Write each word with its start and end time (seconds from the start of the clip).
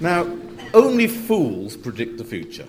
Now, 0.00 0.30
only 0.74 1.08
fools 1.08 1.76
predict 1.76 2.18
the 2.18 2.24
future. 2.24 2.66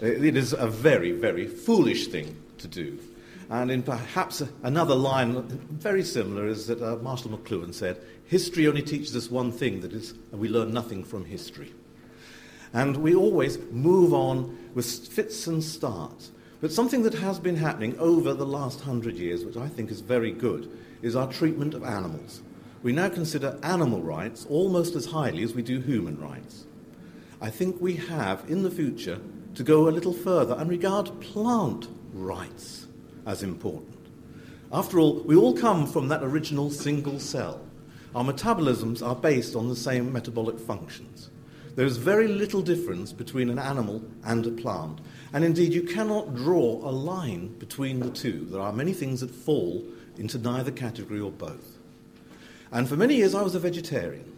It 0.00 0.36
is 0.36 0.52
a 0.52 0.66
very, 0.66 1.12
very 1.12 1.46
foolish 1.46 2.08
thing 2.08 2.36
to 2.58 2.66
do. 2.66 2.98
And 3.50 3.70
in 3.70 3.82
perhaps 3.82 4.42
another 4.62 4.94
line, 4.94 5.42
very 5.70 6.02
similar, 6.02 6.46
is 6.46 6.66
that 6.68 6.82
uh, 6.82 6.96
Marshall 6.96 7.36
McLuhan 7.36 7.74
said, 7.74 8.00
History 8.26 8.66
only 8.66 8.82
teaches 8.82 9.14
us 9.14 9.30
one 9.30 9.52
thing, 9.52 9.80
that 9.80 9.92
is, 9.92 10.14
we 10.30 10.48
learn 10.48 10.72
nothing 10.72 11.04
from 11.04 11.24
history. 11.24 11.72
And 12.72 12.96
we 12.98 13.14
always 13.14 13.58
move 13.70 14.14
on 14.14 14.70
with 14.74 15.08
fits 15.08 15.46
and 15.46 15.62
starts. 15.62 16.30
But 16.60 16.72
something 16.72 17.02
that 17.02 17.14
has 17.14 17.38
been 17.38 17.56
happening 17.56 17.98
over 17.98 18.34
the 18.34 18.46
last 18.46 18.80
hundred 18.80 19.16
years, 19.16 19.44
which 19.44 19.56
I 19.56 19.68
think 19.68 19.90
is 19.90 20.00
very 20.00 20.30
good, 20.30 20.70
is 21.02 21.16
our 21.16 21.30
treatment 21.30 21.74
of 21.74 21.82
animals. 21.82 22.42
We 22.82 22.92
now 22.92 23.10
consider 23.10 23.58
animal 23.62 24.00
rights 24.00 24.46
almost 24.48 24.94
as 24.94 25.04
highly 25.04 25.42
as 25.42 25.52
we 25.52 25.60
do 25.60 25.80
human 25.80 26.18
rights. 26.18 26.64
I 27.38 27.50
think 27.50 27.78
we 27.78 27.96
have, 27.96 28.48
in 28.48 28.62
the 28.62 28.70
future, 28.70 29.20
to 29.54 29.62
go 29.62 29.86
a 29.86 29.90
little 29.90 30.14
further 30.14 30.54
and 30.54 30.70
regard 30.70 31.20
plant 31.20 31.88
rights 32.14 32.86
as 33.26 33.42
important. 33.42 33.98
After 34.72 34.98
all, 34.98 35.20
we 35.24 35.36
all 35.36 35.52
come 35.52 35.86
from 35.86 36.08
that 36.08 36.22
original 36.22 36.70
single 36.70 37.18
cell. 37.18 37.60
Our 38.14 38.24
metabolisms 38.24 39.06
are 39.06 39.14
based 39.14 39.54
on 39.54 39.68
the 39.68 39.76
same 39.76 40.10
metabolic 40.10 40.58
functions. 40.58 41.30
There 41.76 41.86
is 41.86 41.98
very 41.98 42.28
little 42.28 42.62
difference 42.62 43.12
between 43.12 43.50
an 43.50 43.58
animal 43.58 44.02
and 44.24 44.46
a 44.46 44.50
plant. 44.50 45.00
And 45.32 45.44
indeed, 45.44 45.74
you 45.74 45.82
cannot 45.82 46.34
draw 46.34 46.80
a 46.82 46.90
line 46.90 47.48
between 47.58 48.00
the 48.00 48.10
two. 48.10 48.46
There 48.50 48.60
are 48.60 48.72
many 48.72 48.94
things 48.94 49.20
that 49.20 49.30
fall 49.30 49.84
into 50.16 50.38
neither 50.38 50.70
category 50.70 51.20
or 51.20 51.30
both. 51.30 51.79
And 52.72 52.88
for 52.88 52.96
many 52.96 53.16
years, 53.16 53.34
I 53.34 53.42
was 53.42 53.54
a 53.54 53.60
vegetarian. 53.60 54.36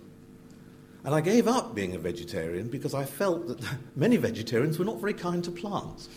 And 1.04 1.14
I 1.14 1.20
gave 1.20 1.48
up 1.48 1.74
being 1.74 1.95
a 1.95 1.98
vegetarian 1.98 2.68
because 2.68 2.95
I 2.95 3.04
felt 3.04 3.48
that 3.48 3.60
many 3.96 4.16
vegetarians 4.16 4.78
were 4.78 4.84
not 4.84 5.01
very 5.01 5.15
kind 5.15 5.43
to 5.45 5.51
plants. 5.51 6.09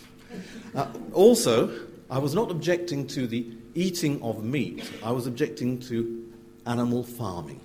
Uh, 0.74 0.86
also, 1.12 1.70
I 2.10 2.18
was 2.18 2.34
not 2.34 2.50
objecting 2.50 3.06
to 3.08 3.26
the 3.26 3.46
eating 3.74 4.22
of 4.22 4.44
meat, 4.44 4.90
I 5.04 5.10
was 5.10 5.26
objecting 5.26 5.78
to 5.80 6.32
animal 6.66 7.02
farming, 7.02 7.60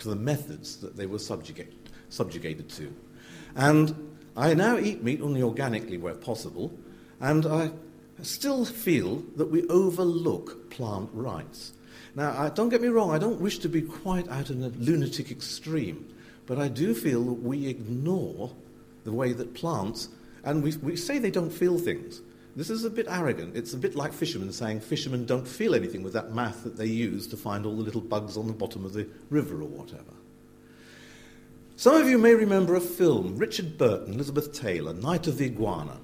to 0.00 0.08
the 0.08 0.16
methods 0.16 0.76
that 0.78 0.96
they 0.96 1.06
were 1.06 1.18
subjugate, 1.18 1.72
subjugated 2.08 2.68
to. 2.70 2.92
And 3.56 4.14
I 4.36 4.54
now 4.54 4.78
eat 4.78 5.02
meat 5.02 5.20
only 5.20 5.42
organically 5.42 5.96
where 5.96 6.14
possible, 6.14 6.72
and 7.20 7.46
I 7.46 7.70
still 8.22 8.64
feel 8.64 9.22
that 9.36 9.50
we 9.50 9.66
overlook 9.68 10.70
plant 10.70 11.10
rights. 11.12 11.72
Now, 12.14 12.34
I, 12.38 12.48
don't 12.50 12.68
get 12.68 12.82
me 12.82 12.88
wrong, 12.88 13.10
I 13.10 13.18
don't 13.18 13.40
wish 13.40 13.58
to 13.58 13.68
be 13.68 13.82
quite 13.82 14.28
out 14.28 14.50
in 14.50 14.62
a 14.62 14.68
lunatic 14.68 15.30
extreme, 15.30 16.14
but 16.46 16.58
I 16.58 16.68
do 16.68 16.94
feel 16.94 17.24
that 17.24 17.32
we 17.32 17.66
ignore 17.66 18.52
the 19.04 19.12
way 19.12 19.32
that 19.32 19.54
plants, 19.54 20.08
and 20.44 20.62
we, 20.62 20.76
we 20.76 20.96
say 20.96 21.18
they 21.18 21.30
don't 21.30 21.50
feel 21.50 21.78
things. 21.78 22.20
This 22.56 22.70
is 22.70 22.84
a 22.84 22.90
bit 22.90 23.06
arrogant. 23.08 23.56
It's 23.56 23.74
a 23.74 23.76
bit 23.76 23.96
like 23.96 24.12
fishermen 24.12 24.52
saying 24.52 24.80
fishermen 24.80 25.26
don't 25.26 25.46
feel 25.46 25.74
anything 25.74 26.02
with 26.04 26.12
that 26.12 26.32
math 26.32 26.62
that 26.62 26.76
they 26.76 26.86
use 26.86 27.26
to 27.28 27.36
find 27.36 27.66
all 27.66 27.76
the 27.76 27.82
little 27.82 28.00
bugs 28.00 28.36
on 28.36 28.46
the 28.46 28.52
bottom 28.52 28.84
of 28.84 28.92
the 28.92 29.08
river 29.28 29.60
or 29.60 29.68
whatever. 29.68 30.14
Some 31.76 31.96
of 31.96 32.08
you 32.08 32.18
may 32.18 32.34
remember 32.34 32.76
a 32.76 32.80
film, 32.80 33.36
Richard 33.36 33.76
Burton, 33.76 34.14
Elizabeth 34.14 34.52
Taylor, 34.52 34.94
Night 34.94 35.26
of 35.26 35.38
the 35.38 35.46
Iguana, 35.46 35.98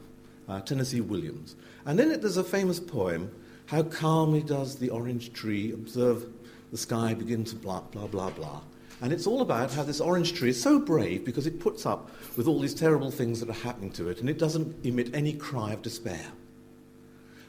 uh, 0.49 0.61
Tennessee 0.61 1.01
Williams. 1.01 1.55
And 1.87 2.01
in 2.01 2.11
it 2.11 2.21
there's 2.21 2.37
a 2.37 2.43
famous 2.43 2.81
poem, 2.81 3.31
How 3.71 3.85
calmly 3.85 4.43
does 4.43 4.75
the 4.75 4.91
orange 4.91 5.33
tree 5.33 5.71
observe 5.71 6.27
the 6.73 6.77
sky 6.77 7.15
begin 7.15 7.45
to 7.45 7.55
blah, 7.55 7.83
blah, 7.83 8.09
blah, 8.09 8.31
blah. 8.31 8.63
And 9.01 9.13
it's 9.13 9.29
all 9.29 9.43
about 9.43 9.73
how 9.73 9.85
this 9.85 10.01
orange 10.01 10.33
tree 10.33 10.51
is 10.51 10.61
so 10.61 10.81
brave 10.81 11.25
because 11.25 11.47
it 11.47 11.61
puts 11.61 11.87
up 11.87 12.11
with 12.37 12.49
all 12.49 12.59
these 12.59 12.75
terrible 12.75 13.13
things 13.13 13.39
that 13.39 13.49
are 13.49 13.53
happening 13.53 13.93
to 13.93 14.09
it 14.09 14.19
and 14.19 14.29
it 14.29 14.39
doesn't 14.39 14.85
emit 14.85 15.15
any 15.15 15.33
cry 15.33 15.73
of 15.73 15.83
despair. 15.83 16.27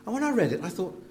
And 0.05 0.14
when 0.14 0.23
I 0.23 0.30
read 0.30 0.53
it, 0.53 0.64
I 0.64 0.69
thought, 0.69 1.03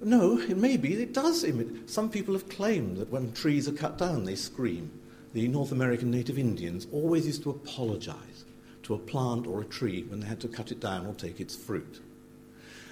no, 0.00 0.40
it 0.40 0.56
may 0.56 0.76
be 0.76 0.94
it 0.94 1.14
does 1.14 1.44
emit. 1.44 1.88
Some 1.88 2.10
people 2.10 2.34
have 2.34 2.48
claimed 2.48 2.96
that 2.96 3.12
when 3.12 3.32
trees 3.32 3.68
are 3.68 3.72
cut 3.72 3.98
down, 3.98 4.24
they 4.24 4.34
scream 4.34 4.90
the 5.32 5.46
North 5.46 5.70
American 5.70 6.10
native 6.10 6.40
Indians 6.40 6.88
always 6.90 7.24
used 7.24 7.44
to 7.44 7.50
apologize 7.50 8.44
to 8.82 8.94
a 8.94 8.98
plant 8.98 9.46
or 9.46 9.60
a 9.60 9.64
tree 9.64 10.02
when 10.08 10.18
they 10.18 10.26
had 10.26 10.40
to 10.40 10.48
cut 10.48 10.72
it 10.72 10.80
down 10.80 11.06
or 11.06 11.14
take 11.14 11.38
its 11.38 11.54
fruit. 11.54 12.00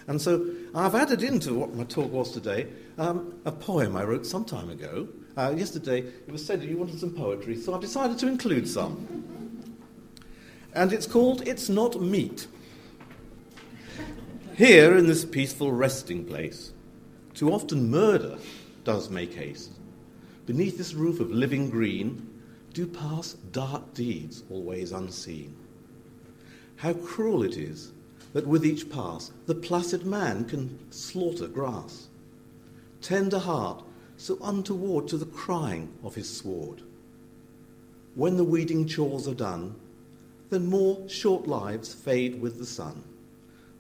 And 0.09 0.21
so 0.21 0.51
I've 0.75 0.95
added 0.95 1.23
into 1.23 1.53
what 1.53 1.75
my 1.75 1.85
talk 1.85 2.11
was 2.11 2.33
today 2.33 2.67
um, 2.97 3.35
a 3.45 3.53
poem 3.53 3.95
I 3.95 4.05
wrote 4.05 4.27
some 4.27 4.45
time 4.45 4.71
ago. 4.71 5.07
Uh, 5.37 5.55
yesterday 5.57 5.99
it 5.99 6.33
was 6.33 6.45
said 6.45 6.63
that 6.63 6.69
you 6.69 6.79
wanted 6.79 6.99
some 6.99 7.13
poetry, 7.13 7.57
so 7.57 7.75
I've 7.75 7.83
decided 7.83 8.19
to 8.19 8.27
include 8.27 8.67
some. 8.67 9.07
And 10.75 10.93
it's 10.95 11.07
called 11.07 11.47
It's 11.47 11.69
Not 11.69 12.01
Meat. 12.01 12.47
Here 14.57 14.97
in 14.97 15.07
this 15.07 15.25
peaceful 15.27 15.73
resting 15.73 16.25
place, 16.25 16.73
too 17.35 17.53
often 17.53 17.91
murder 17.91 18.39
does 18.85 19.11
make 19.11 19.35
haste. 19.35 19.73
Beneath 20.47 20.79
this 20.79 20.95
roof 20.95 21.21
of 21.21 21.31
living 21.31 21.69
green, 21.69 22.27
do 22.73 22.87
pass 22.87 23.35
dark 23.53 23.93
deeds 23.93 24.43
always 24.51 24.93
unseen. 24.93 25.55
How 26.77 26.95
cruel 26.95 27.43
it 27.43 27.57
is 27.59 27.93
that 28.33 28.47
with 28.47 28.65
each 28.65 28.91
pass 28.91 29.33
the 29.47 29.55
placid 29.55 30.05
man 30.05 30.45
can 30.45 30.79
slaughter 30.91 31.49
grass. 31.49 32.09
Tender 33.01 33.39
heart, 33.39 33.83
so 34.17 34.39
untoward 34.43 35.09
to 35.09 35.17
the 35.17 35.27
crying 35.27 35.93
of 36.03 36.15
his 36.15 36.29
sword. 36.29 36.83
When 38.15 38.37
the 38.37 38.45
weeding 38.45 38.87
chores 38.87 39.29
are 39.29 39.35
done, 39.35 39.77
then 40.51 40.67
more 40.67 41.09
short 41.09 41.47
lives 41.47 41.95
fade 41.95 42.41
with 42.41 42.59
the 42.59 42.67
sun. 42.67 43.05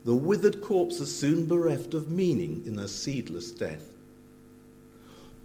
The 0.04 0.14
withered 0.14 0.62
corpse 0.62 1.00
is 1.00 1.14
soon 1.14 1.46
bereft 1.46 1.92
of 1.92 2.10
meaning 2.10 2.62
in 2.64 2.76
their 2.76 2.88
seedless 2.88 3.50
death. 3.50 3.90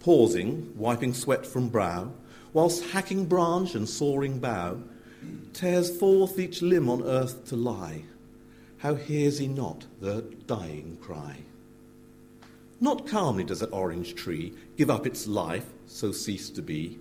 Pausing, 0.00 0.72
wiping 0.76 1.14
sweat 1.14 1.44
from 1.44 1.68
brow, 1.68 2.12
whilst 2.52 2.84
hacking 2.90 3.26
branch 3.26 3.74
and 3.74 3.88
soaring 3.88 4.38
bough, 4.38 4.80
tears 5.52 5.94
forth 5.98 6.38
each 6.38 6.62
limb 6.62 6.88
on 6.88 7.02
earth 7.02 7.46
to 7.46 7.56
lie. 7.56 8.04
How 8.84 8.96
hears 8.96 9.38
he 9.38 9.48
not 9.48 9.86
the 9.98 10.20
dying 10.46 10.98
cry? 11.00 11.38
Not 12.82 13.06
calmly 13.06 13.42
does 13.42 13.60
that 13.60 13.72
orange 13.72 14.14
tree 14.14 14.52
give 14.76 14.90
up 14.90 15.06
its 15.06 15.26
life, 15.26 15.64
so 15.86 16.12
cease 16.12 16.50
to 16.50 16.60
be, 16.60 16.98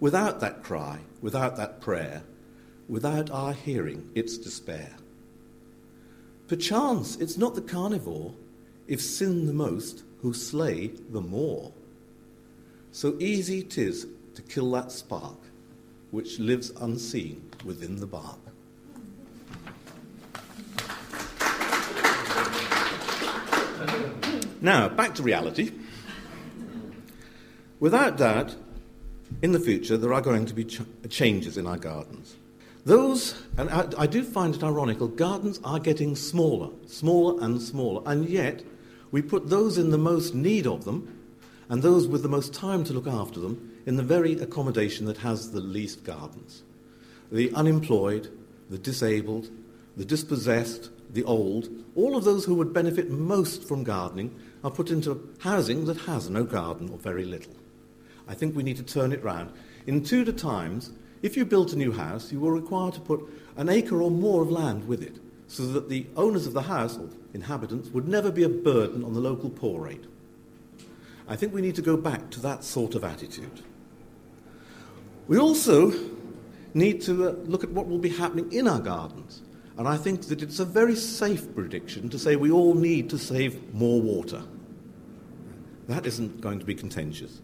without 0.00 0.40
that 0.40 0.64
cry, 0.64 0.98
without 1.20 1.56
that 1.58 1.80
prayer, 1.80 2.24
without 2.88 3.30
our 3.30 3.52
hearing 3.52 4.10
its 4.16 4.36
despair. 4.36 4.96
Perchance 6.48 7.14
it's 7.14 7.38
not 7.38 7.54
the 7.54 7.62
carnivore, 7.62 8.34
if 8.88 9.00
sin 9.00 9.46
the 9.46 9.52
most, 9.52 10.02
who 10.22 10.34
slay 10.34 10.88
the 10.88 11.20
more. 11.20 11.72
So 12.90 13.16
easy 13.20 13.62
'tis 13.62 14.08
to 14.34 14.42
kill 14.42 14.72
that 14.72 14.90
spark 14.90 15.38
which 16.10 16.40
lives 16.40 16.70
unseen 16.80 17.48
within 17.64 18.00
the 18.00 18.08
bark. 18.08 18.41
Now, 24.62 24.88
back 24.88 25.16
to 25.16 25.24
reality. 25.24 25.72
Without 27.80 28.16
doubt, 28.16 28.54
in 29.42 29.50
the 29.50 29.58
future, 29.58 29.96
there 29.96 30.14
are 30.14 30.20
going 30.20 30.46
to 30.46 30.54
be 30.54 30.64
ch- 30.64 30.82
changes 31.10 31.58
in 31.58 31.66
our 31.66 31.76
gardens. 31.76 32.36
Those, 32.84 33.42
and 33.58 33.68
I, 33.70 33.88
I, 33.98 34.06
do 34.06 34.22
find 34.22 34.54
it 34.54 34.62
ironical, 34.62 35.08
gardens 35.08 35.58
are 35.64 35.80
getting 35.80 36.14
smaller, 36.14 36.70
smaller 36.86 37.42
and 37.44 37.60
smaller, 37.60 38.02
and 38.06 38.28
yet 38.28 38.62
we 39.10 39.20
put 39.20 39.50
those 39.50 39.78
in 39.78 39.90
the 39.90 39.98
most 39.98 40.32
need 40.32 40.68
of 40.68 40.84
them 40.84 41.18
and 41.68 41.82
those 41.82 42.06
with 42.06 42.22
the 42.22 42.28
most 42.28 42.54
time 42.54 42.84
to 42.84 42.92
look 42.92 43.08
after 43.08 43.40
them 43.40 43.80
in 43.84 43.96
the 43.96 44.02
very 44.04 44.34
accommodation 44.34 45.06
that 45.06 45.18
has 45.18 45.50
the 45.50 45.60
least 45.60 46.04
gardens. 46.04 46.62
The 47.32 47.52
unemployed, 47.52 48.30
the 48.70 48.78
disabled, 48.78 49.50
the 49.96 50.04
dispossessed, 50.04 50.90
the 51.10 51.24
old, 51.24 51.68
all 51.96 52.16
of 52.16 52.22
those 52.22 52.44
who 52.44 52.54
would 52.54 52.72
benefit 52.72 53.10
most 53.10 53.64
from 53.64 53.82
gardening 53.82 54.38
are 54.64 54.70
put 54.70 54.90
into 54.90 55.34
housing 55.40 55.84
that 55.86 55.96
has 56.02 56.30
no 56.30 56.44
garden 56.44 56.88
or 56.90 56.98
very 56.98 57.24
little. 57.24 57.54
I 58.28 58.34
think 58.34 58.54
we 58.54 58.62
need 58.62 58.76
to 58.76 58.82
turn 58.82 59.12
it 59.12 59.22
round. 59.24 59.52
In 59.86 60.04
Tudor 60.04 60.32
times, 60.32 60.92
if 61.22 61.36
you 61.36 61.44
built 61.44 61.72
a 61.72 61.76
new 61.76 61.92
house, 61.92 62.32
you 62.32 62.40
were 62.40 62.52
required 62.52 62.94
to 62.94 63.00
put 63.00 63.20
an 63.56 63.68
acre 63.68 64.00
or 64.00 64.10
more 64.10 64.42
of 64.42 64.50
land 64.50 64.86
with 64.86 65.02
it, 65.02 65.16
so 65.48 65.66
that 65.66 65.88
the 65.88 66.06
owners 66.16 66.46
of 66.46 66.52
the 66.52 66.62
house, 66.62 66.96
or 66.96 67.08
inhabitants, 67.34 67.90
would 67.90 68.08
never 68.08 68.30
be 68.30 68.42
a 68.42 68.48
burden 68.48 69.04
on 69.04 69.14
the 69.14 69.20
local 69.20 69.50
poor 69.50 69.80
rate. 69.80 70.04
I 71.28 71.36
think 71.36 71.52
we 71.52 71.62
need 71.62 71.76
to 71.76 71.82
go 71.82 71.96
back 71.96 72.30
to 72.30 72.40
that 72.40 72.64
sort 72.64 72.94
of 72.94 73.04
attitude. 73.04 73.62
We 75.28 75.38
also 75.38 75.92
need 76.74 77.02
to 77.02 77.28
uh, 77.28 77.32
look 77.44 77.62
at 77.64 77.70
what 77.70 77.86
will 77.86 77.98
be 77.98 78.08
happening 78.08 78.52
in 78.52 78.66
our 78.66 78.80
gardens. 78.80 79.42
And 79.78 79.88
I 79.88 79.96
think 79.96 80.22
that 80.26 80.42
it's 80.42 80.58
a 80.58 80.64
very 80.64 80.94
safe 80.94 81.54
prediction 81.54 82.08
to 82.10 82.18
say 82.18 82.36
we 82.36 82.50
all 82.50 82.74
need 82.74 83.08
to 83.10 83.18
save 83.18 83.72
more 83.74 84.00
water. 84.00 84.42
That 85.88 86.06
isn't 86.06 86.40
going 86.40 86.58
to 86.58 86.66
be 86.66 86.74
contentious. 86.74 87.40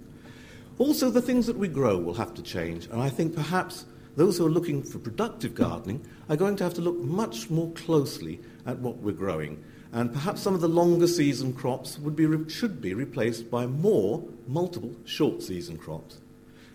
Also, 0.79 1.11
the 1.11 1.23
things 1.23 1.47
that 1.47 1.57
we 1.57 1.69
grow 1.69 1.99
will 1.99 2.15
have 2.15 2.35
to 2.35 2.43
change, 2.43 2.87
and 2.87 3.01
I 3.01 3.09
think 3.09 3.35
perhaps 3.35 3.85
those 4.17 4.39
who 4.39 4.47
are 4.47 4.51
looking 4.51 4.83
for 4.83 4.99
productive 4.99 5.55
gardening 5.55 6.05
are 6.29 6.37
going 6.37 6.57
to 6.57 6.65
have 6.65 6.75
to 6.75 6.81
look 6.81 6.99
much 6.99 7.51
more 7.51 7.71
closely 7.73 8.41
at 8.67 8.79
what 8.79 8.99
we're 8.99 9.13
growing. 9.13 9.63
And 9.93 10.13
perhaps 10.13 10.43
some 10.43 10.55
of 10.55 10.61
the 10.61 10.69
longer 10.69 11.07
season 11.07 11.55
crops 11.55 11.99
would 11.99 12.15
be, 12.15 12.49
should 12.51 12.81
be 12.81 12.95
replaced 12.95 13.51
by 13.51 13.67
more 13.67 14.23
multiple 14.47 14.95
short 15.05 15.43
season 15.43 15.79
crops. 15.79 16.19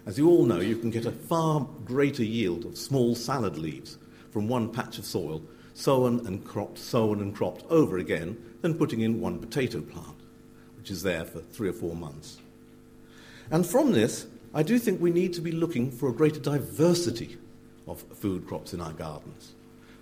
As 0.06 0.18
you 0.18 0.30
all 0.30 0.46
know, 0.46 0.60
you 0.60 0.76
can 0.76 0.90
get 0.90 1.06
a 1.06 1.12
far 1.12 1.68
greater 1.86 2.24
yield 2.24 2.66
of 2.66 2.78
small 2.78 3.16
salad 3.16 3.58
leaves 3.58 3.98
from 4.34 4.48
one 4.48 4.68
patch 4.74 4.98
of 4.98 5.06
soil, 5.06 5.44
sown 5.76 6.26
and 6.26 6.44
cropped, 6.44 6.80
sown 6.80 7.22
and 7.22 7.36
cropped 7.36 7.64
over 7.70 8.00
again, 8.00 8.36
than 8.62 8.74
putting 8.74 9.02
in 9.02 9.22
one 9.22 9.38
potato 9.38 9.80
plant, 9.80 10.18
which 10.76 10.90
is 10.90 11.04
there 11.04 11.24
for 11.24 11.40
three 11.40 11.70
or 11.70 11.74
four 11.74 11.96
months. 11.96 12.40
And 13.52 13.64
from 13.66 13.92
this, 13.92 14.26
I 14.52 14.64
do 14.64 14.80
think 14.80 15.00
we 15.00 15.12
need 15.12 15.34
to 15.34 15.42
be 15.42 15.52
looking 15.52 15.92
for 15.92 16.10
a 16.10 16.14
greater 16.14 16.40
diversity 16.40 17.38
of 17.88 18.02
food 18.02 18.48
crops 18.48 18.74
in 18.74 18.82
our 18.82 18.94
gardens. 18.94 19.54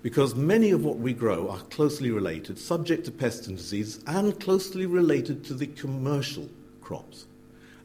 Because 0.02 0.34
many 0.34 0.72
of 0.72 0.86
what 0.86 0.98
we 0.98 1.14
grow 1.14 1.50
are 1.50 1.60
closely 1.60 2.10
related, 2.10 2.58
subject 2.58 3.06
to 3.06 3.12
pests 3.12 3.48
and 3.48 3.58
diseases, 3.58 4.02
and 4.08 4.40
closely 4.40 4.86
related 4.86 5.44
to 5.46 5.54
the 5.54 5.68
commercial 5.68 6.50
crops. 6.80 7.26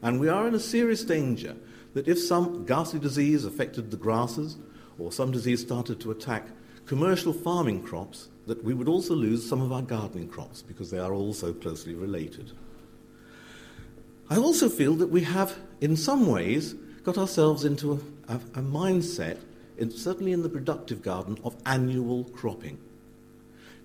And 0.01 0.19
we 0.19 0.29
are 0.29 0.47
in 0.47 0.55
a 0.55 0.59
serious 0.59 1.03
danger 1.03 1.57
that 1.93 2.07
if 2.07 2.19
some 2.19 2.65
ghastly 2.65 2.99
disease 2.99 3.43
affected 3.43 3.91
the 3.91 3.97
grasses, 3.97 4.55
or 4.99 5.11
some 5.11 5.31
disease 5.31 5.61
started 5.61 5.99
to 6.01 6.11
attack 6.11 6.47
commercial 6.85 7.33
farming 7.33 7.83
crops, 7.83 8.29
that 8.47 8.63
we 8.63 8.73
would 8.73 8.87
also 8.87 9.13
lose 9.13 9.47
some 9.47 9.61
of 9.61 9.71
our 9.71 9.81
gardening 9.81 10.29
crops 10.29 10.61
because 10.61 10.89
they 10.89 10.99
are 10.99 11.13
all 11.13 11.33
so 11.33 11.53
closely 11.53 11.93
related. 11.93 12.51
I 14.29 14.37
also 14.37 14.69
feel 14.69 14.95
that 14.95 15.09
we 15.09 15.21
have, 15.21 15.57
in 15.81 15.95
some 15.95 16.27
ways, 16.27 16.73
got 17.03 17.17
ourselves 17.17 17.63
into 17.63 17.93
a, 17.93 18.33
a, 18.33 18.35
a 18.35 18.61
mindset, 18.61 19.37
in, 19.77 19.91
certainly 19.91 20.31
in 20.31 20.43
the 20.43 20.49
productive 20.49 21.01
garden, 21.01 21.37
of 21.43 21.55
annual 21.65 22.23
cropping. 22.25 22.77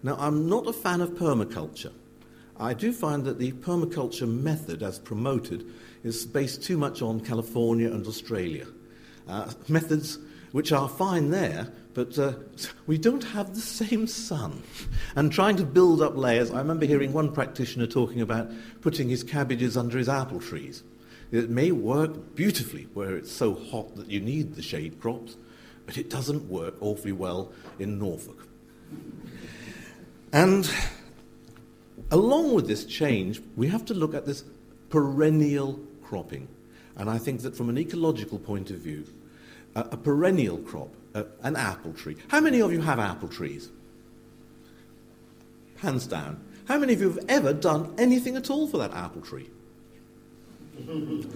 Now, 0.02 0.16
I'm 0.18 0.48
not 0.48 0.66
a 0.66 0.72
fan 0.72 1.00
of 1.00 1.10
permaculture. 1.10 1.92
I 2.58 2.74
do 2.74 2.92
find 2.92 3.24
that 3.24 3.38
the 3.38 3.52
permaculture 3.52 4.28
method, 4.28 4.82
as 4.82 4.98
promoted, 4.98 5.64
is 6.02 6.26
based 6.26 6.62
too 6.62 6.76
much 6.76 7.02
on 7.02 7.20
California 7.20 7.90
and 7.90 8.06
Australia. 8.06 8.66
Uh, 9.28 9.52
methods 9.68 10.18
which 10.52 10.70
are 10.70 10.88
fine 10.88 11.30
there, 11.30 11.68
but 11.94 12.18
uh, 12.18 12.34
we 12.86 12.96
don't 12.96 13.24
have 13.24 13.54
the 13.54 13.60
same 13.60 14.06
sun. 14.06 14.62
And 15.16 15.32
trying 15.32 15.56
to 15.56 15.64
build 15.64 16.00
up 16.00 16.16
layers, 16.16 16.50
I 16.50 16.58
remember 16.58 16.86
hearing 16.86 17.12
one 17.12 17.32
practitioner 17.32 17.86
talking 17.86 18.20
about 18.20 18.50
putting 18.80 19.08
his 19.08 19.24
cabbages 19.24 19.76
under 19.76 19.98
his 19.98 20.08
apple 20.08 20.40
trees. 20.40 20.82
It 21.30 21.48
may 21.48 21.72
work 21.72 22.34
beautifully 22.34 22.88
where 22.92 23.16
it's 23.16 23.32
so 23.32 23.54
hot 23.54 23.96
that 23.96 24.10
you 24.10 24.20
need 24.20 24.54
the 24.54 24.62
shade 24.62 25.00
crops, 25.00 25.36
but 25.86 25.96
it 25.96 26.10
doesn't 26.10 26.48
work 26.48 26.74
awfully 26.80 27.12
well 27.12 27.52
in 27.78 27.98
Norfolk. 27.98 28.46
And 30.32 30.70
along 32.10 32.54
with 32.54 32.68
this 32.68 32.84
change, 32.84 33.40
we 33.56 33.68
have 33.68 33.84
to 33.86 33.94
look 33.94 34.14
at 34.14 34.26
this 34.26 34.44
perennial 34.90 35.80
cropping. 36.02 36.48
And 36.96 37.08
I 37.08 37.16
think 37.16 37.40
that 37.42 37.56
from 37.56 37.70
an 37.70 37.78
ecological 37.78 38.38
point 38.38 38.70
of 38.70 38.78
view, 38.78 39.06
a, 39.74 39.80
a 39.80 39.96
perennial 39.96 40.58
crop, 40.58 40.94
a, 41.14 41.26
an 41.42 41.56
apple 41.56 41.92
tree. 41.92 42.16
How 42.28 42.40
many 42.40 42.60
of 42.60 42.72
you 42.72 42.80
have 42.80 42.98
apple 42.98 43.28
trees? 43.28 43.70
Hands 45.78 46.06
down. 46.06 46.42
How 46.66 46.78
many 46.78 46.92
of 46.92 47.00
you 47.00 47.10
have 47.10 47.24
ever 47.28 47.52
done 47.52 47.94
anything 47.98 48.36
at 48.36 48.50
all 48.50 48.66
for 48.68 48.78
that 48.78 48.92
apple 48.92 49.22
tree? 49.22 49.48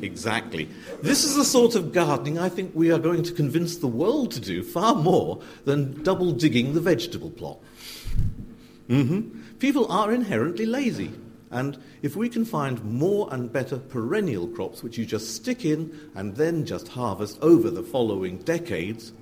exactly. 0.03 0.69
This 1.03 1.25
is 1.25 1.37
the 1.37 1.45
sort 1.45 1.75
of 1.75 1.93
gardening 1.93 2.39
I 2.39 2.49
think 2.49 2.73
we 2.75 2.91
are 2.91 2.99
going 2.99 3.23
to 3.25 3.33
convince 3.33 3.77
the 3.77 3.87
world 3.87 4.33
to 4.33 4.41
do 4.41 4.63
far 4.63 4.95
more 4.95 5.43
than 5.65 6.03
double 6.03 6.33
digging 6.33 6.75
the 6.75 6.81
vegetable 6.81 7.31
plot. 7.31 7.59
Mm-hmm. 8.89 9.43
People 9.59 9.91
are 9.91 10.13
inherently 10.13 10.67
lazy. 10.67 11.13
And 11.51 11.79
if 12.03 12.17
we 12.17 12.29
can 12.29 12.45
find 12.45 12.85
more 12.85 13.29
and 13.33 13.53
better 13.53 13.79
perennial 13.79 14.49
crops, 14.49 14.83
which 14.83 14.99
you 14.99 15.07
just 15.07 15.35
stick 15.35 15.65
in 15.65 16.11
and 16.15 16.37
then 16.37 16.67
just 16.67 16.89
harvest 16.89 17.39
over 17.41 17.71
the 17.71 17.83
following 17.83 18.39
decades, 18.39 19.13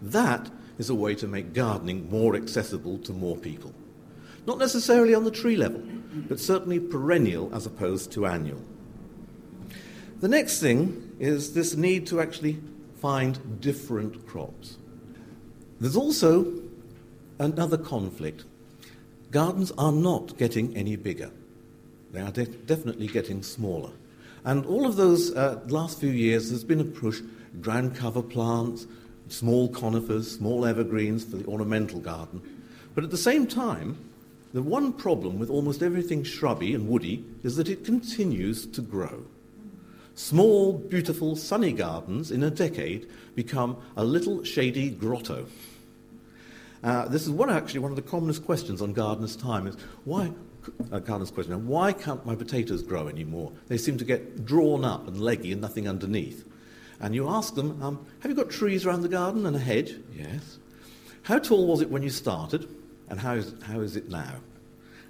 that 0.00 0.50
is 0.78 0.90
a 0.90 0.94
way 0.94 1.14
to 1.14 1.26
make 1.26 1.52
gardening 1.52 2.10
more 2.10 2.34
accessible 2.34 2.98
to 2.98 3.12
more 3.12 3.36
people. 3.36 3.74
Not 4.46 4.58
necessarily 4.58 5.14
on 5.14 5.24
the 5.24 5.30
tree 5.30 5.56
level, 5.56 5.82
but 6.28 6.40
certainly 6.40 6.80
perennial 6.80 7.54
as 7.54 7.66
opposed 7.66 8.12
to 8.12 8.26
annual. 8.26 8.62
The 10.20 10.28
next 10.28 10.60
thing 10.60 11.12
is 11.18 11.54
this 11.54 11.76
need 11.76 12.06
to 12.08 12.20
actually 12.20 12.60
find 13.00 13.60
different 13.60 14.26
crops. 14.26 14.78
There's 15.80 15.96
also 15.96 16.62
another 17.38 17.76
conflict. 17.76 18.44
Gardens 19.30 19.72
are 19.76 19.92
not 19.92 20.38
getting 20.38 20.76
any 20.76 20.96
bigger. 20.96 21.30
They 22.14 22.20
are 22.20 22.30
de- 22.30 22.46
definitely 22.46 23.08
getting 23.08 23.42
smaller. 23.42 23.90
And 24.44 24.64
all 24.66 24.86
of 24.86 24.94
those 24.94 25.34
uh, 25.34 25.60
last 25.66 25.98
few 25.98 26.10
years, 26.10 26.48
there's 26.48 26.64
been 26.64 26.80
a 26.80 26.84
push 26.84 27.20
ground 27.60 27.96
cover 27.96 28.22
plants, 28.22 28.86
small 29.28 29.68
conifers, 29.68 30.30
small 30.30 30.64
evergreens 30.64 31.24
for 31.24 31.36
the 31.36 31.46
ornamental 31.46 31.98
garden. 31.98 32.40
But 32.94 33.02
at 33.02 33.10
the 33.10 33.16
same 33.16 33.48
time, 33.48 33.98
the 34.52 34.62
one 34.62 34.92
problem 34.92 35.40
with 35.40 35.50
almost 35.50 35.82
everything 35.82 36.22
shrubby 36.22 36.72
and 36.72 36.88
woody 36.88 37.24
is 37.42 37.56
that 37.56 37.68
it 37.68 37.84
continues 37.84 38.64
to 38.66 38.80
grow. 38.80 39.24
Small, 40.14 40.74
beautiful, 40.74 41.34
sunny 41.34 41.72
gardens 41.72 42.30
in 42.30 42.44
a 42.44 42.50
decade 42.50 43.10
become 43.34 43.76
a 43.96 44.04
little 44.04 44.44
shady 44.44 44.90
grotto. 44.90 45.46
Uh, 46.84 47.08
this 47.08 47.22
is 47.22 47.30
one 47.30 47.50
actually 47.50 47.80
one 47.80 47.90
of 47.90 47.96
the 47.96 48.02
commonest 48.02 48.44
questions 48.44 48.80
on 48.80 48.92
gardeners' 48.92 49.34
time 49.34 49.66
is 49.66 49.74
why 50.04 50.30
uh, 50.92 51.00
Carlin's 51.00 51.30
question, 51.30 51.66
why 51.66 51.92
can't 51.92 52.24
my 52.26 52.34
potatoes 52.34 52.82
grow 52.82 53.08
anymore? 53.08 53.52
They 53.68 53.78
seem 53.78 53.98
to 53.98 54.04
get 54.04 54.44
drawn 54.44 54.84
up 54.84 55.06
and 55.08 55.20
leggy 55.20 55.52
and 55.52 55.60
nothing 55.60 55.88
underneath. 55.88 56.46
And 57.00 57.14
you 57.14 57.28
ask 57.28 57.54
them, 57.54 57.82
um, 57.82 58.06
have 58.20 58.30
you 58.30 58.36
got 58.36 58.50
trees 58.50 58.86
around 58.86 59.02
the 59.02 59.08
garden 59.08 59.46
and 59.46 59.56
a 59.56 59.60
hedge? 59.60 59.94
Yes. 60.16 60.58
How 61.22 61.38
tall 61.38 61.66
was 61.66 61.80
it 61.80 61.90
when 61.90 62.02
you 62.02 62.10
started? 62.10 62.68
And 63.08 63.20
how 63.20 63.34
is, 63.34 63.54
how 63.64 63.80
is 63.80 63.96
it 63.96 64.08
now? 64.08 64.36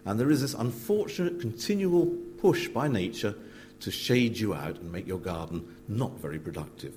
And 0.04 0.18
there 0.18 0.30
is 0.30 0.40
this 0.40 0.54
unfortunate 0.54 1.40
continual 1.40 2.06
push 2.38 2.68
by 2.68 2.88
nature 2.88 3.34
to 3.80 3.90
shade 3.90 4.38
you 4.38 4.54
out 4.54 4.78
and 4.78 4.90
make 4.90 5.06
your 5.06 5.18
garden 5.18 5.66
not 5.88 6.18
very 6.20 6.38
productive. 6.38 6.94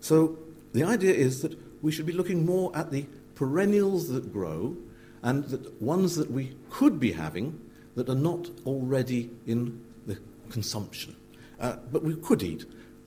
So 0.00 0.38
the 0.72 0.84
idea 0.84 1.12
is 1.12 1.42
that 1.42 1.58
we 1.82 1.92
should 1.92 2.06
be 2.06 2.12
looking 2.12 2.44
more 2.44 2.74
at 2.76 2.90
the 2.90 3.06
perennials 3.34 4.08
that 4.08 4.32
grow 4.32 4.76
and 5.22 5.44
that 5.44 5.80
ones 5.80 6.16
that 6.16 6.30
we 6.30 6.54
could 6.70 7.00
be 7.00 7.12
having 7.12 7.58
that 7.94 8.08
are 8.08 8.14
not 8.14 8.48
already 8.64 9.30
in 9.46 9.84
the 10.06 10.18
consumption. 10.50 11.16
Uh, 11.60 11.76
but 11.90 12.04
we 12.04 12.14
could 12.14 12.42
eat 12.42 12.64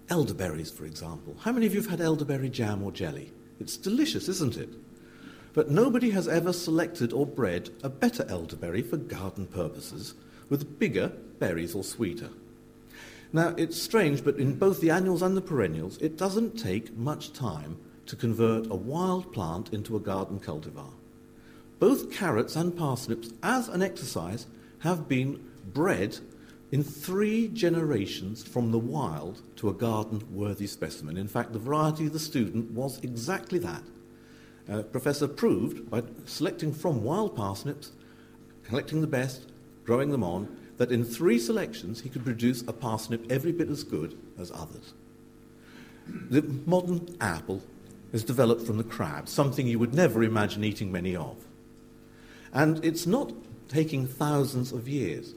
elderberries, 0.09 0.69
for 0.69 0.85
example. 0.85 1.35
How 1.39 1.51
many 1.51 1.65
of 1.65 1.73
you 1.73 1.81
have 1.81 1.89
had 1.89 2.01
elderberry 2.01 2.49
jam 2.49 2.83
or 2.83 2.91
jelly? 2.91 3.31
It's 3.59 3.77
delicious, 3.77 4.27
isn't 4.27 4.57
it? 4.57 4.69
But 5.53 5.69
nobody 5.69 6.11
has 6.11 6.27
ever 6.27 6.53
selected 6.53 7.13
or 7.13 7.25
bred 7.25 7.69
a 7.83 7.89
better 7.89 8.25
elderberry 8.29 8.81
for 8.81 8.97
garden 8.97 9.47
purposes 9.47 10.13
with 10.49 10.79
bigger 10.79 11.09
berries 11.39 11.75
or 11.75 11.83
sweeter. 11.83 12.29
Now, 13.33 13.53
it's 13.57 13.81
strange, 13.81 14.25
but 14.25 14.37
in 14.37 14.55
both 14.55 14.81
the 14.81 14.89
annuals 14.89 15.21
and 15.21 15.37
the 15.37 15.41
perennials, 15.41 15.97
it 15.99 16.17
doesn't 16.17 16.59
take 16.59 16.97
much 16.97 17.31
time 17.31 17.77
to 18.07 18.17
convert 18.17 18.69
a 18.69 18.75
wild 18.75 19.31
plant 19.31 19.73
into 19.73 19.95
a 19.95 20.01
garden 20.01 20.39
cultivar 20.39 20.91
both 21.81 22.11
carrots 22.11 22.55
and 22.55 22.77
parsnips, 22.77 23.33
as 23.41 23.67
an 23.67 23.81
exercise, 23.81 24.45
have 24.81 25.09
been 25.09 25.43
bred 25.73 26.15
in 26.71 26.83
three 26.83 27.47
generations 27.47 28.43
from 28.43 28.71
the 28.71 28.77
wild 28.77 29.41
to 29.55 29.67
a 29.67 29.73
garden 29.73 30.23
worthy 30.31 30.67
specimen. 30.67 31.17
In 31.17 31.27
fact, 31.27 31.53
the 31.53 31.59
variety 31.59 32.05
of 32.05 32.13
the 32.13 32.19
student 32.19 32.69
was 32.69 32.99
exactly 32.99 33.57
that. 33.57 33.81
Uh, 34.71 34.83
Professor 34.83 35.27
proved 35.27 35.89
by 35.89 36.03
selecting 36.25 36.71
from 36.71 37.03
wild 37.03 37.35
parsnips, 37.35 37.93
collecting 38.63 39.01
the 39.01 39.07
best, 39.07 39.51
growing 39.83 40.11
them 40.11 40.23
on, 40.23 40.55
that 40.77 40.91
in 40.91 41.03
three 41.03 41.39
selections 41.39 42.01
he 42.01 42.09
could 42.09 42.23
produce 42.23 42.61
a 42.67 42.73
parsnip 42.73 43.25
every 43.31 43.51
bit 43.51 43.69
as 43.69 43.83
good 43.83 44.15
as 44.37 44.51
others. 44.51 44.93
The 46.29 46.43
modern 46.67 47.17
apple 47.19 47.63
is 48.13 48.23
developed 48.23 48.67
from 48.67 48.77
the 48.77 48.83
crab, 48.83 49.27
something 49.27 49.65
you 49.65 49.79
would 49.79 49.95
never 49.95 50.21
imagine 50.21 50.63
eating 50.63 50.91
many 50.91 51.15
of. 51.15 51.47
And 52.53 52.83
it's 52.83 53.05
not 53.05 53.31
taking 53.69 54.05
thousands 54.05 54.71
of 54.71 54.87
years. 54.87 55.33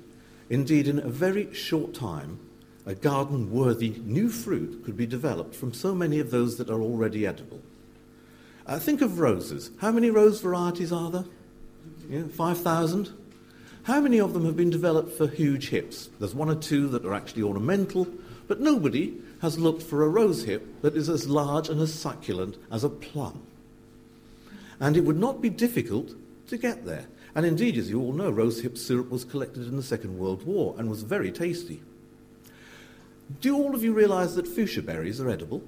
Indeed, 0.50 0.88
in 0.88 0.98
a 0.98 1.08
very 1.08 1.52
short 1.54 1.94
time, 1.94 2.38
a 2.86 2.94
garden 2.94 3.50
worthy 3.50 3.90
new 4.04 4.28
fruit 4.28 4.84
could 4.84 4.96
be 4.96 5.06
developed 5.06 5.54
from 5.54 5.72
so 5.72 5.94
many 5.94 6.18
of 6.18 6.30
those 6.30 6.56
that 6.58 6.68
are 6.68 6.82
already 6.82 7.26
edible. 7.26 7.62
Uh, 8.66 8.78
think 8.78 9.00
of 9.00 9.18
roses. 9.18 9.70
How 9.78 9.90
many 9.90 10.10
rose 10.10 10.40
varieties 10.40 10.92
are 10.92 11.10
there? 11.10 11.24
Yeah, 12.08 12.24
5,000? 12.24 13.10
How 13.84 14.00
many 14.00 14.18
of 14.18 14.32
them 14.32 14.44
have 14.46 14.56
been 14.56 14.70
developed 14.70 15.12
for 15.12 15.26
huge 15.26 15.68
hips? 15.68 16.08
There's 16.18 16.34
one 16.34 16.50
or 16.50 16.54
two 16.54 16.88
that 16.88 17.04
are 17.04 17.14
actually 17.14 17.42
ornamental, 17.42 18.06
but 18.48 18.60
nobody 18.60 19.14
has 19.40 19.58
looked 19.58 19.82
for 19.82 20.02
a 20.02 20.08
rose 20.08 20.44
hip 20.44 20.66
that 20.82 20.96
is 20.96 21.08
as 21.08 21.28
large 21.28 21.68
and 21.68 21.80
as 21.80 21.92
succulent 21.92 22.56
as 22.70 22.84
a 22.84 22.88
plum. 22.88 23.42
And 24.80 24.96
it 24.96 25.04
would 25.04 25.18
not 25.18 25.42
be 25.42 25.50
difficult 25.50 26.12
to 26.48 26.58
get 26.58 26.84
there. 26.84 27.06
And 27.34 27.44
indeed, 27.44 27.76
as 27.76 27.90
you 27.90 28.00
all 28.00 28.12
know, 28.12 28.30
rosehip 28.30 28.78
syrup 28.78 29.10
was 29.10 29.24
collected 29.24 29.66
in 29.66 29.76
the 29.76 29.82
Second 29.82 30.18
World 30.18 30.44
War 30.44 30.74
and 30.78 30.88
was 30.88 31.02
very 31.02 31.32
tasty. 31.32 31.82
Do 33.40 33.56
all 33.56 33.74
of 33.74 33.82
you 33.82 33.92
realize 33.92 34.36
that 34.36 34.46
fuchsia 34.46 34.82
berries 34.82 35.20
are 35.20 35.28
edible? 35.28 35.62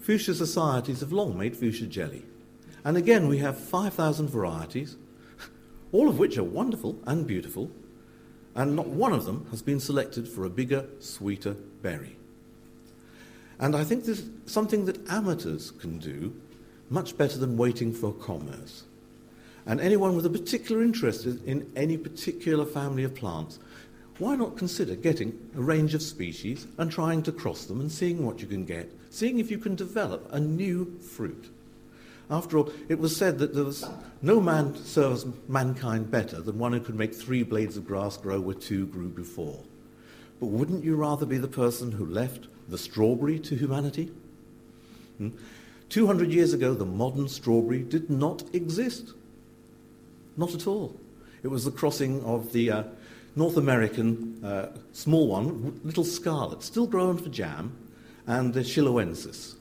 Fuchsia 0.00 0.34
societies 0.34 1.00
have 1.00 1.12
long 1.12 1.36
made 1.36 1.56
fuchsia 1.56 1.86
jelly. 1.86 2.24
And 2.84 2.96
again, 2.96 3.28
we 3.28 3.38
have 3.38 3.58
5,000 3.58 4.28
varieties, 4.28 4.96
all 5.92 6.08
of 6.08 6.18
which 6.18 6.38
are 6.38 6.44
wonderful 6.44 6.98
and 7.06 7.26
beautiful, 7.26 7.70
and 8.54 8.74
not 8.74 8.86
one 8.86 9.12
of 9.12 9.24
them 9.24 9.46
has 9.50 9.62
been 9.62 9.80
selected 9.80 10.28
for 10.28 10.44
a 10.44 10.50
bigger, 10.50 10.86
sweeter 10.98 11.54
berry. 11.82 12.16
And 13.58 13.74
I 13.74 13.84
think 13.84 14.04
there's 14.04 14.24
something 14.46 14.84
that 14.86 15.08
amateurs 15.08 15.70
can 15.70 15.98
do 15.98 16.34
much 16.88 17.16
better 17.18 17.38
than 17.38 17.56
waiting 17.56 17.92
for 17.92 18.12
commerce. 18.12 18.84
And 19.66 19.80
anyone 19.80 20.14
with 20.14 20.26
a 20.26 20.30
particular 20.30 20.82
interest 20.82 21.26
in 21.26 21.70
any 21.74 21.96
particular 21.96 22.64
family 22.64 23.02
of 23.02 23.14
plants, 23.14 23.58
why 24.18 24.36
not 24.36 24.56
consider 24.56 24.94
getting 24.94 25.50
a 25.56 25.60
range 25.60 25.92
of 25.92 26.02
species 26.02 26.66
and 26.78 26.90
trying 26.90 27.22
to 27.24 27.32
cross 27.32 27.66
them 27.66 27.80
and 27.80 27.90
seeing 27.90 28.24
what 28.24 28.40
you 28.40 28.46
can 28.46 28.64
get, 28.64 28.90
seeing 29.10 29.38
if 29.38 29.50
you 29.50 29.58
can 29.58 29.74
develop 29.74 30.28
a 30.32 30.40
new 30.40 30.98
fruit? 31.00 31.50
After 32.30 32.58
all, 32.58 32.72
it 32.88 32.98
was 32.98 33.16
said 33.16 33.38
that 33.38 33.54
there 33.54 33.64
was 33.64 33.84
no 34.22 34.40
man 34.40 34.74
serves 34.76 35.26
mankind 35.48 36.10
better 36.10 36.40
than 36.40 36.58
one 36.58 36.72
who 36.72 36.80
could 36.80 36.96
make 36.96 37.14
three 37.14 37.42
blades 37.42 37.76
of 37.76 37.86
grass 37.86 38.16
grow 38.16 38.40
where 38.40 38.54
two 38.54 38.86
grew 38.86 39.08
before. 39.08 39.62
But 40.40 40.46
wouldn't 40.46 40.84
you 40.84 40.96
rather 40.96 41.26
be 41.26 41.38
the 41.38 41.48
person 41.48 41.92
who 41.92 42.06
left 42.06 42.48
the 42.68 42.78
strawberry 42.78 43.38
to 43.40 43.54
humanity? 43.54 44.10
Hmm? 45.18 45.30
200 45.88 46.32
years 46.32 46.52
ago, 46.52 46.74
the 46.74 46.84
modern 46.84 47.28
strawberry 47.28 47.82
did 47.82 48.10
not 48.10 48.42
exist. 48.52 49.12
Not 50.36 50.54
at 50.54 50.66
all. 50.66 50.98
It 51.42 51.48
was 51.48 51.64
the 51.64 51.70
crossing 51.70 52.22
of 52.24 52.52
the 52.52 52.70
uh, 52.70 52.82
North 53.34 53.56
American 53.56 54.44
uh, 54.44 54.70
small 54.92 55.28
one, 55.28 55.80
Little 55.84 56.04
Scarlet, 56.04 56.62
still 56.62 56.86
grown 56.86 57.18
for 57.18 57.28
jam, 57.28 57.76
and 58.26 58.54
the 58.54 58.60
Chiloensis. 58.60 59.54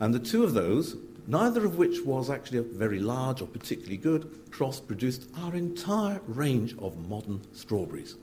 And 0.00 0.14
the 0.14 0.18
two 0.18 0.44
of 0.44 0.54
those 0.54 0.96
neither 1.28 1.64
of 1.64 1.76
which 1.76 2.00
was 2.04 2.30
actually 2.30 2.58
a 2.58 2.62
very 2.62 2.98
large 2.98 3.42
or 3.42 3.46
particularly 3.46 3.98
good, 3.98 4.50
cross 4.50 4.80
produced 4.80 5.28
our 5.36 5.54
entire 5.54 6.20
range 6.26 6.74
of 6.78 7.08
modern 7.08 7.40
strawberries. 7.52 8.16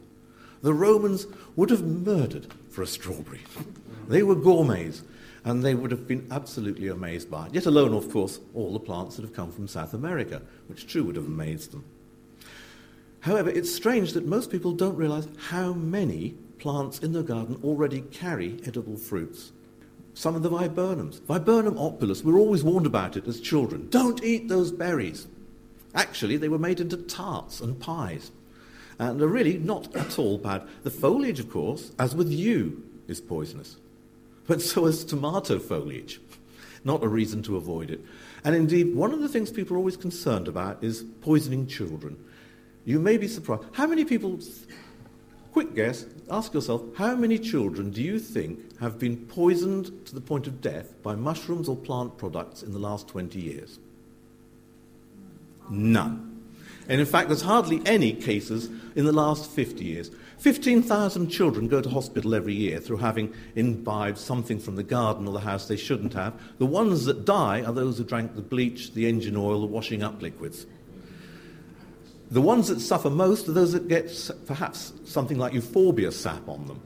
The 0.64 0.74
Romans 0.74 1.28
would 1.56 1.70
have 1.70 1.84
murdered 1.84 2.48
for 2.72 2.82
a 2.82 2.88
strawberry. 2.88 3.42
they 4.08 4.24
were 4.24 4.36
gourmets, 4.36 5.04
and 5.46 5.64
they 5.64 5.76
would 5.76 5.92
have 5.92 6.08
been 6.08 6.28
absolutely 6.32 6.90
amazed 6.90 7.32
by 7.32 7.46
it, 7.46 7.54
yet 7.54 7.66
alone, 7.66 7.94
of 7.94 8.12
course, 8.12 8.40
all 8.54 8.74
the 8.74 8.80
plants 8.80 9.16
that 9.16 9.22
have 9.22 9.34
come 9.34 9.52
from 9.52 9.68
South 9.68 9.94
America, 9.94 10.42
which 10.68 10.92
too 10.92 11.06
would 11.06 11.16
have 11.16 11.26
amazed 11.26 11.72
them. 11.72 11.86
However, 13.22 13.50
it's 13.50 13.74
strange 13.74 14.14
that 14.14 14.26
most 14.26 14.52
people 14.52 14.74
don't 14.74 14.98
realize 14.98 15.28
how 15.50 15.74
many 15.74 16.36
plants 16.60 17.00
in 17.00 17.14
their 17.14 17.24
garden 17.24 17.60
already 17.64 18.02
carry 18.02 18.60
edible 18.66 18.98
fruits 18.98 19.52
some 20.16 20.36
of 20.36 20.42
the 20.42 20.50
viburnums. 20.50 21.22
Viburnum 21.26 21.78
opulus, 21.78 22.24
we 22.24 22.32
were 22.32 22.40
always 22.40 22.64
warned 22.64 22.86
about 22.88 23.18
it 23.18 23.28
as 23.28 23.40
children. 23.40 23.88
Don't 23.90 24.24
eat 24.24 24.48
those 24.48 24.72
berries. 24.72 25.28
Actually, 25.94 26.38
they 26.38 26.50
were 26.50 26.58
made 26.58 26.80
into 26.80 26.98
tarts 26.98 27.62
and 27.62 27.80
pies. 27.80 28.32
And 28.98 29.22
are 29.22 29.28
really 29.28 29.58
not 29.58 29.94
at 29.96 30.18
all 30.18 30.38
bad. 30.38 30.64
The 30.84 30.90
foliage, 30.90 31.42
of 31.42 31.52
course, 31.52 31.92
as 32.00 32.16
with 32.16 32.32
you, 32.32 32.82
is 33.08 33.20
poisonous. 33.20 33.76
But 34.48 34.62
so 34.62 34.86
is 34.86 35.04
tomato 35.04 35.60
foliage. 35.60 36.20
Not 36.84 37.04
a 37.04 37.08
reason 37.08 37.42
to 37.44 37.58
avoid 37.58 37.90
it. 37.90 38.02
And 38.44 38.56
indeed, 38.56 38.96
one 38.96 39.12
of 39.12 39.22
the 39.22 39.30
things 39.30 39.52
people 39.52 39.76
are 39.76 39.80
always 39.80 39.98
concerned 39.98 40.48
about 40.48 40.84
is 40.84 41.04
poisoning 41.22 41.66
children. 41.68 42.24
You 42.86 43.00
may 43.00 43.18
be 43.18 43.28
surprised. 43.28 43.64
How 43.74 43.88
many 43.88 44.06
people 44.06 44.40
Quick 45.56 45.74
guess, 45.74 46.06
ask 46.30 46.54
yourself, 46.54 46.84
how 46.98 47.16
many 47.16 47.40
children 47.40 47.90
do 47.90 48.04
you 48.04 48.20
think 48.20 48.78
have 48.82 49.00
been 49.00 49.16
poisoned 49.16 50.06
to 50.06 50.14
the 50.14 50.20
point 50.20 50.48
of 50.48 50.60
death 50.60 51.02
by 51.02 51.16
mushrooms 51.16 51.70
or 51.70 51.78
plant 51.78 52.18
products 52.18 52.62
in 52.62 52.74
the 52.74 52.78
last 52.78 53.08
20 53.08 53.40
years? 53.40 53.80
None. 55.70 56.44
And 56.90 57.00
in 57.00 57.08
fact, 57.08 57.30
there's 57.30 57.42
hardly 57.42 57.82
any 57.86 58.12
cases 58.12 58.70
in 58.98 59.06
the 59.06 59.14
last 59.14 59.50
50 59.50 59.82
years. 59.82 60.12
15,000 60.38 61.30
children 61.30 61.68
go 61.68 61.82
to 61.82 61.90
hospital 61.90 62.36
every 62.36 62.54
year 62.54 62.80
through 62.80 62.98
having 62.98 63.34
imbibed 63.56 64.18
something 64.18 64.60
from 64.60 64.76
the 64.76 64.84
garden 64.84 65.28
or 65.28 65.34
the 65.34 65.40
house 65.40 65.68
they 65.68 65.78
shouldn't 65.78 66.14
have. 66.14 66.34
The 66.58 66.66
ones 66.66 67.06
that 67.06 67.26
die 67.26 67.62
are 67.64 67.74
those 67.74 67.98
who 67.98 68.04
drank 68.04 68.36
the 68.36 68.42
bleach, 68.42 68.94
the 68.94 69.08
engine 69.08 69.38
oil, 69.38 69.62
the 69.62 69.68
washing 69.68 70.04
up 70.04 70.22
liquids. 70.22 70.66
The 72.32 72.42
ones 72.42 72.68
that 72.68 72.80
suffer 72.80 73.10
most 73.10 73.48
are 73.48 73.54
those 73.54 73.74
that 73.74 73.88
get 73.88 74.12
perhaps 74.46 74.94
something 75.06 75.38
like 75.38 75.54
euphorbia 75.54 76.12
sap 76.12 76.48
on 76.50 76.66
them. 76.68 76.82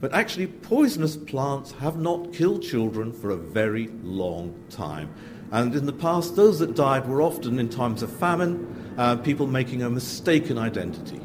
But 0.00 0.12
actually, 0.12 0.48
poisonous 0.48 1.16
plants 1.16 1.72
have 1.72 1.96
not 1.96 2.32
killed 2.32 2.62
children 2.62 3.12
for 3.12 3.30
a 3.30 3.36
very 3.36 3.88
long 4.02 4.60
time. 4.68 5.14
And 5.52 5.76
in 5.76 5.86
the 5.86 5.92
past, 5.92 6.34
those 6.34 6.58
that 6.58 6.74
died 6.74 7.06
were 7.06 7.22
often 7.22 7.58
in 7.60 7.68
times 7.68 8.02
of 8.02 8.10
famine, 8.10 8.94
uh, 8.98 9.16
people 9.16 9.46
making 9.46 9.82
a 9.82 9.90
mistaken 9.90 10.58
identity. 10.58 11.20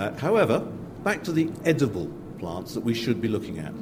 Uh, 0.00 0.16
however, 0.16 0.60
back 1.04 1.22
to 1.22 1.30
the 1.30 1.50
edible 1.66 2.10
plants 2.38 2.72
that 2.72 2.80
we 2.80 2.94
should 2.94 3.20
be 3.20 3.28
looking 3.28 3.58
at. 3.58 3.74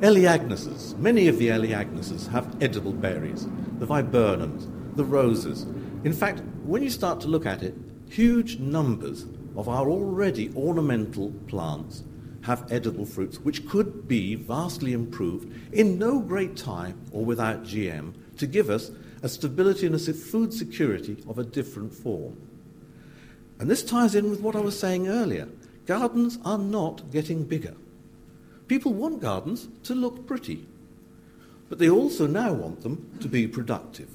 Elaeagnuses. 0.00 0.98
Many 0.98 1.28
of 1.28 1.38
the 1.38 1.46
Elaeagnuses 1.46 2.28
have 2.32 2.60
edible 2.60 2.92
berries. 2.92 3.46
The 3.78 3.86
viburnums, 3.86 4.68
the 4.96 5.04
roses. 5.04 5.62
In 6.02 6.12
fact, 6.12 6.42
when 6.64 6.82
you 6.82 6.90
start 6.90 7.20
to 7.20 7.28
look 7.28 7.46
at 7.46 7.62
it, 7.62 7.76
huge 8.08 8.58
numbers 8.58 9.26
of 9.54 9.68
our 9.68 9.88
already 9.88 10.52
ornamental 10.56 11.30
plants 11.46 12.02
have 12.42 12.66
edible 12.72 13.06
fruits 13.06 13.38
which 13.38 13.68
could 13.68 14.08
be 14.08 14.34
vastly 14.34 14.92
improved 14.92 15.54
in 15.72 16.00
no 16.00 16.18
great 16.18 16.56
time 16.56 17.00
or 17.12 17.24
without 17.24 17.62
GM 17.62 18.12
to 18.38 18.48
give 18.48 18.70
us 18.70 18.90
a 19.22 19.28
stability 19.28 19.86
and 19.86 19.94
a 19.94 19.98
food 20.00 20.52
security 20.52 21.22
of 21.28 21.38
a 21.38 21.44
different 21.44 21.94
form. 21.94 22.36
And 23.58 23.70
this 23.70 23.82
ties 23.82 24.14
in 24.14 24.30
with 24.30 24.40
what 24.40 24.56
I 24.56 24.60
was 24.60 24.78
saying 24.78 25.08
earlier. 25.08 25.48
Gardens 25.86 26.38
are 26.44 26.58
not 26.58 27.10
getting 27.10 27.44
bigger. 27.44 27.74
People 28.68 28.94
want 28.94 29.20
gardens 29.20 29.68
to 29.84 29.94
look 29.94 30.26
pretty, 30.26 30.66
but 31.68 31.78
they 31.78 31.90
also 31.90 32.26
now 32.26 32.52
want 32.52 32.82
them 32.82 33.16
to 33.20 33.28
be 33.28 33.46
productive. 33.46 34.08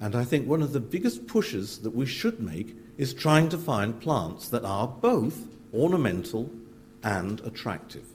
And 0.00 0.14
I 0.16 0.24
think 0.24 0.48
one 0.48 0.62
of 0.62 0.72
the 0.72 0.80
biggest 0.80 1.26
pushes 1.26 1.78
that 1.80 1.94
we 1.94 2.06
should 2.06 2.40
make 2.40 2.76
is 2.96 3.12
trying 3.12 3.48
to 3.50 3.58
find 3.58 4.00
plants 4.00 4.48
that 4.48 4.64
are 4.64 4.88
both 4.88 5.46
ornamental 5.72 6.50
and 7.02 7.40
attractive. 7.40 8.06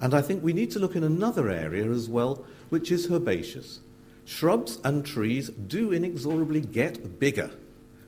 And 0.00 0.14
I 0.14 0.22
think 0.22 0.42
we 0.42 0.52
need 0.52 0.70
to 0.72 0.78
look 0.78 0.96
in 0.96 1.04
another 1.04 1.50
area 1.50 1.90
as 1.90 2.08
well, 2.08 2.44
which 2.68 2.92
is 2.92 3.10
herbaceous. 3.10 3.80
Shrubs 4.24 4.78
and 4.84 5.04
trees 5.04 5.50
do 5.50 5.92
inexorably 5.92 6.60
get 6.60 7.18
bigger. 7.18 7.50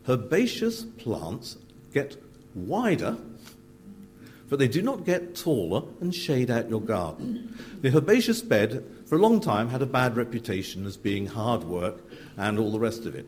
Herbaceous 0.08 0.84
plants 0.84 1.56
get 1.92 2.16
wider, 2.54 3.16
but 4.48 4.60
they 4.60 4.68
do 4.68 4.80
not 4.80 5.04
get 5.04 5.34
taller 5.34 5.82
and 6.00 6.14
shade 6.14 6.50
out 6.50 6.70
your 6.70 6.80
garden. 6.80 7.58
The 7.80 7.90
herbaceous 7.90 8.40
bed, 8.40 8.84
for 9.06 9.16
a 9.16 9.20
long 9.20 9.40
time, 9.40 9.68
had 9.68 9.82
a 9.82 9.86
bad 9.86 10.16
reputation 10.16 10.86
as 10.86 10.96
being 10.96 11.26
hard 11.26 11.64
work 11.64 12.04
and 12.36 12.58
all 12.58 12.70
the 12.70 12.78
rest 12.78 13.04
of 13.04 13.16
it. 13.16 13.26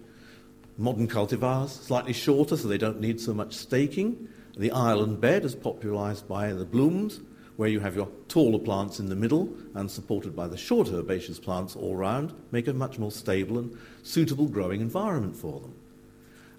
Modern 0.77 1.09
cultivars, 1.09 1.71
slightly 1.71 2.13
shorter 2.13 2.57
so 2.57 2.69
they 2.69 2.79
don't 2.79 3.01
need 3.01 3.21
so 3.21 3.35
much 3.35 3.55
staking. 3.55 4.29
The 4.57 4.71
island 4.71 5.21
bed 5.21 5.45
is 5.45 5.57
popularized 5.57 6.29
by 6.29 6.53
the 6.53 6.65
Blooms, 6.65 7.21
where 7.57 7.69
you 7.69 7.81
have 7.81 7.97
your 7.97 8.09
taller 8.29 8.61
plants 8.61 9.01
in 9.01 9.09
the 9.09 9.17
middle 9.17 9.53
and 9.75 9.91
supported 9.91 10.37
by 10.37 10.47
the 10.47 10.57
shorter 10.57 10.95
herbaceous 10.95 11.41
plants 11.41 11.75
all 11.75 11.97
round, 11.97 12.33
make 12.53 12.69
a 12.69 12.73
much 12.73 13.01
more 13.01 13.11
stable 13.11 13.59
and 13.59 13.77
suitable 14.05 14.47
growing 14.47 14.81
environment 14.81 15.35
for 15.35 15.59
them. 15.61 15.75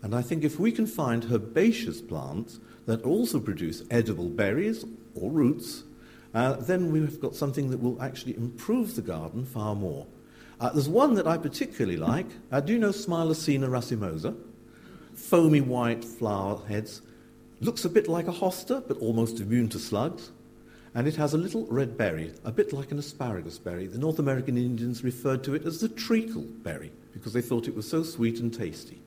And 0.02 0.16
I 0.16 0.22
think 0.22 0.44
if 0.44 0.60
we 0.60 0.72
can 0.72 0.88
find 0.88 1.26
herbaceous 1.26 2.02
plants 2.02 2.60
that 2.86 3.04
also 3.04 3.40
produce 3.40 3.84
edible 3.92 4.30
berries 4.30 4.86
or 5.14 5.30
roots, 5.30 5.84
uh, 6.34 6.54
then 6.54 6.92
we've 6.92 7.20
got 7.20 7.36
something 7.36 7.70
that 7.72 7.82
will 7.82 8.02
actually 8.02 8.36
improve 8.38 8.96
the 8.96 9.02
garden 9.02 9.46
far 9.46 9.76
more. 9.76 10.08
Uh, 10.60 10.70
there's 10.72 10.90
one 10.90 11.16
that 11.16 11.28
I 11.28 11.38
particularly 11.38 11.98
like. 11.98 12.28
Uh, 12.52 12.60
do 12.60 12.74
you 12.74 12.80
know 12.80 12.90
Smilacina 12.90 13.68
racemosa? 13.68 14.36
Foamy 15.16 15.62
white 15.62 16.04
flower 16.04 16.62
heads. 16.68 17.02
Looks 17.62 17.84
a 17.84 17.90
bit 17.90 18.08
like 18.08 18.28
a 18.28 18.34
hosta, 18.34 18.86
but 18.88 18.98
almost 18.98 19.40
immune 19.40 19.70
to 19.70 19.80
slugs. 19.80 20.32
And 20.96 21.08
it 21.08 21.16
has 21.18 21.34
a 21.34 21.38
little 21.38 21.66
red 21.68 21.98
berry, 21.98 22.34
a 22.44 22.52
bit 22.52 22.74
like 22.74 22.92
an 22.92 23.00
asparagus 23.00 23.58
berry. 23.58 23.88
The 23.88 23.98
North 23.98 24.20
American 24.20 24.58
Indians 24.58 25.04
referred 25.04 25.44
to 25.44 25.56
it 25.56 25.66
as 25.66 25.80
the 25.82 25.90
treacle 25.90 26.42
berry 26.42 26.92
because 27.14 27.34
they 27.34 27.42
thought 27.42 27.68
it 27.68 27.76
was 27.76 27.88
so 27.88 28.04
sweet 28.04 28.40
and 28.40 28.54
tasty. 28.54 29.02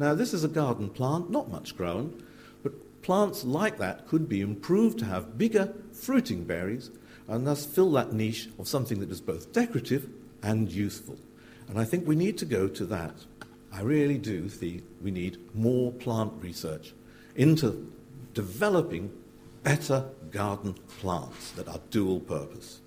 Now, 0.00 0.14
this 0.14 0.32
is 0.32 0.44
a 0.44 0.48
garden 0.48 0.88
plant, 0.88 1.28
not 1.28 1.50
much 1.50 1.76
grown, 1.76 2.24
but 2.62 3.02
plants 3.02 3.44
like 3.44 3.76
that 3.76 4.08
could 4.08 4.30
be 4.30 4.40
improved 4.40 4.98
to 5.00 5.04
have 5.04 5.36
bigger 5.36 5.74
fruiting 5.92 6.44
berries 6.44 6.90
and 7.28 7.46
thus 7.46 7.66
fill 7.66 7.92
that 7.92 8.14
niche 8.14 8.48
of 8.58 8.66
something 8.66 8.98
that 9.00 9.10
is 9.10 9.20
both 9.20 9.52
decorative 9.52 10.08
and 10.42 10.72
useful. 10.72 11.18
And 11.68 11.78
I 11.78 11.84
think 11.84 12.06
we 12.08 12.16
need 12.16 12.38
to 12.38 12.46
go 12.46 12.66
to 12.66 12.86
that. 12.86 13.14
I 13.70 13.82
really 13.82 14.16
do 14.16 14.48
think 14.48 14.84
we 15.02 15.10
need 15.10 15.36
more 15.54 15.92
plant 15.92 16.32
research 16.40 16.94
into 17.36 17.92
developing 18.32 19.12
better 19.64 20.06
garden 20.30 20.76
plants 20.98 21.50
that 21.52 21.68
are 21.68 21.80
dual 21.90 22.20
purpose. 22.20 22.80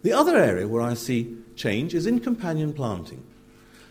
The 0.00 0.14
other 0.14 0.38
area 0.38 0.66
where 0.66 0.80
I 0.80 0.94
see 0.94 1.36
change 1.54 1.94
is 1.94 2.06
in 2.06 2.20
companion 2.20 2.72
planting. 2.72 3.22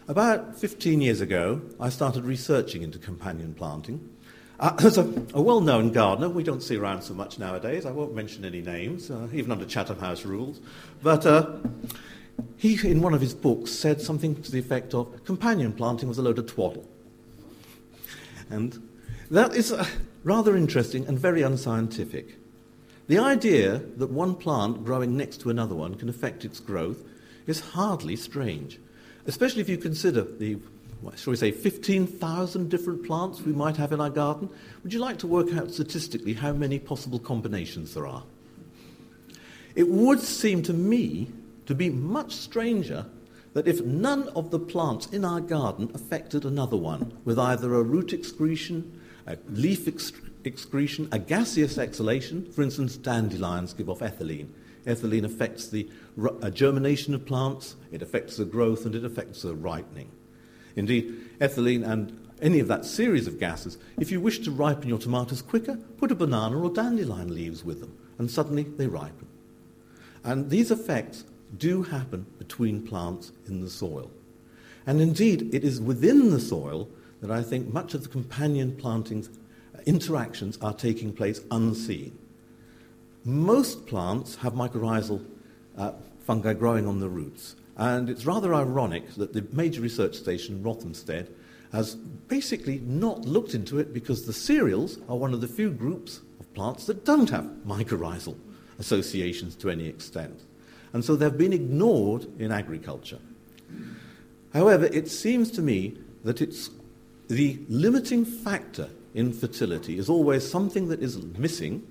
About 0.10 0.58
15 0.58 1.02
years 1.02 1.22
ago, 1.22 1.62
I 1.80 1.90
started 1.90 2.26
researching 2.26 2.82
into 2.82 2.98
companion 2.98 3.54
planting. 3.54 4.10
Uh, 4.60 4.76
as 4.84 4.98
a, 4.98 5.04
a 5.36 5.42
well 5.42 5.62
known 5.62 5.92
gardener, 5.92 6.30
we 6.30 6.42
don't 6.42 6.64
see 6.64 6.78
around 6.78 7.04
so 7.04 7.14
much 7.14 7.38
nowadays. 7.38 7.86
I 7.86 7.92
won't 7.92 8.16
mention 8.16 8.44
any 8.44 8.60
names, 8.60 9.12
uh, 9.12 9.28
even 9.32 9.52
under 9.52 9.66
Chatham 9.66 10.00
House 10.00 10.26
rules. 10.26 10.62
But 11.04 11.28
uh, 11.28 11.58
he, 12.58 12.80
in 12.90 13.04
one 13.04 13.14
of 13.14 13.22
his 13.22 13.36
books, 13.36 13.70
said 13.70 14.02
something 14.02 14.42
to 14.42 14.52
the 14.52 14.58
effect 14.58 14.96
of 14.96 15.24
companion 15.26 15.74
planting 15.74 16.10
was 16.10 16.18
a 16.18 16.24
load 16.24 16.40
of 16.40 16.48
twaddle. 16.48 16.90
And 18.50 18.90
that 19.30 19.54
is 19.54 19.72
uh, 19.72 19.86
rather 20.24 20.58
interesting 20.58 21.06
and 21.06 21.20
very 21.20 21.44
unscientific. 21.44 22.40
The 23.08 23.20
idea 23.20 23.78
that 23.98 24.10
one 24.10 24.34
plant 24.34 24.84
growing 24.84 25.16
next 25.16 25.42
to 25.42 25.52
another 25.52 25.76
one 25.76 25.94
can 25.94 26.10
affect 26.10 26.46
its 26.46 26.60
growth 26.60 27.04
is 27.46 27.60
hardly 27.60 28.16
strange 28.16 28.80
especially 29.30 29.62
if 29.62 29.70
you 29.70 29.78
consider 29.78 30.24
the, 30.24 30.58
shall 31.16 31.32
we 31.32 31.38
say, 31.38 31.52
15,000 31.52 32.70
different 32.70 33.06
plants 33.06 33.42
we 33.42 33.54
might 33.54 33.78
have 33.78 33.94
in 33.94 34.02
our 34.02 34.10
garden. 34.10 34.50
Would 34.84 34.92
you 34.92 35.00
like 35.00 35.20
to 35.20 35.28
work 35.28 35.54
out 35.54 35.72
statistically 35.72 36.34
how 36.34 36.52
many 36.52 36.80
possible 36.80 37.20
combinations 37.20 37.94
there 37.94 38.08
are? 38.08 38.24
It 39.76 39.88
would 39.88 40.20
seem 40.20 40.64
to 40.64 40.74
me 40.74 41.30
to 41.68 41.76
be 41.76 41.92
much 41.92 42.34
stranger 42.34 43.06
that 43.54 43.68
if 43.68 43.82
none 43.82 44.30
of 44.30 44.50
the 44.50 44.60
plants 44.60 45.06
in 45.08 45.24
our 45.24 45.40
garden 45.40 45.92
affected 45.94 46.44
another 46.44 46.78
one 46.78 47.16
with 47.24 47.38
either 47.38 47.76
a 47.76 47.84
root 47.84 48.14
excretion, 48.14 49.00
a 49.28 49.38
leaf 49.50 49.88
excretion, 50.44 51.08
a 51.12 51.20
gaseous 51.20 51.78
exhalation, 51.78 52.52
for 52.52 52.64
instance, 52.64 52.98
dandelions 52.98 53.74
give 53.74 53.90
off 53.90 54.00
ethylene. 54.00 54.50
Ethylene 54.90 55.24
affects 55.24 55.68
the 55.68 55.88
uh, 56.22 56.50
germination 56.50 57.14
of 57.14 57.26
plants, 57.26 57.76
it 57.92 58.02
affects 58.02 58.38
the 58.38 58.46
growth, 58.46 58.86
and 58.86 58.96
it 58.96 59.06
affects 59.06 59.44
the 59.44 59.54
ripening. 59.54 60.12
Indeed, 60.76 61.38
ethylene 61.40 61.88
and 61.88 62.28
any 62.42 62.60
of 62.60 62.68
that 62.70 62.86
series 62.86 63.28
of 63.28 63.40
gases, 63.40 63.78
if 64.00 64.12
you 64.12 64.20
wish 64.20 64.40
to 64.40 64.52
ripen 64.52 64.90
your 64.90 64.98
tomatoes 64.98 65.42
quicker, 65.42 65.78
put 65.98 66.12
a 66.12 66.16
banana 66.16 66.60
or 66.60 66.72
dandelion 66.72 67.34
leaves 67.34 67.64
with 67.64 67.82
them, 67.82 67.96
and 68.18 68.32
suddenly 68.32 68.64
they 68.64 68.88
ripen. 68.88 69.28
And 70.24 70.50
these 70.50 70.72
effects 70.72 71.24
do 71.58 71.84
happen 71.84 72.26
between 72.38 72.88
plants 72.88 73.32
in 73.48 73.62
the 73.62 73.70
soil. 73.70 74.10
And 74.88 75.02
indeed, 75.02 75.54
it 75.54 75.64
is 75.64 75.80
within 75.80 76.32
the 76.32 76.40
soil 76.40 76.90
that 77.22 77.30
I 77.30 77.44
think 77.44 77.72
much 77.72 77.94
of 77.94 78.04
the 78.04 78.10
companion 78.10 78.76
plantings 78.76 79.30
uh, 79.76 79.82
interactions 79.86 80.58
are 80.62 80.74
taking 80.74 81.14
place 81.14 81.42
unseen. 81.52 82.18
Most 83.26 83.86
plants 83.86 84.36
have 84.38 84.54
mycorrhizal 84.54 85.26
uh, 85.78 85.92
fungi 86.20 86.54
growing 86.54 86.88
on 86.88 87.00
the 87.00 87.10
roots. 87.10 87.56
And 87.76 88.10
it's 88.10 88.26
rather 88.26 88.54
ironic 88.54 89.14
that 89.16 89.34
the 89.34 89.46
major 89.52 89.82
research 89.82 90.16
station, 90.16 90.64
Rothamsted, 90.64 91.30
has 91.72 91.96
basically 91.96 92.80
not 92.80 93.22
looked 93.22 93.54
into 93.54 93.80
it 93.80 93.94
because 93.94 94.26
the 94.26 94.34
cereals 94.34 94.98
are 95.08 95.16
one 95.16 95.34
of 95.34 95.42
the 95.42 95.48
few 95.48 95.70
groups 95.70 96.22
of 96.40 96.54
plants 96.54 96.86
that 96.88 97.06
don't 97.06 97.30
have 97.30 97.46
mycorrhizal 97.66 98.38
associations 98.80 99.56
to 99.56 99.70
any 99.70 99.88
extent. 99.88 100.42
And 100.94 101.06
so 101.06 101.16
they've 101.16 101.38
been 101.38 101.54
ignored 101.54 102.28
in 102.40 102.52
agriculture. 102.52 103.20
However, 104.54 104.86
it 104.86 105.10
seems 105.10 105.52
to 105.52 105.62
me 105.62 105.98
that 106.24 106.42
it's 106.42 106.72
the 107.28 107.60
limiting 107.70 108.26
factor 108.26 108.90
in 109.14 109.32
fertility 109.32 109.98
is 109.98 110.10
always 110.10 110.50
something 110.50 110.88
that 110.88 111.02
is 111.02 111.22
missing 111.38 111.86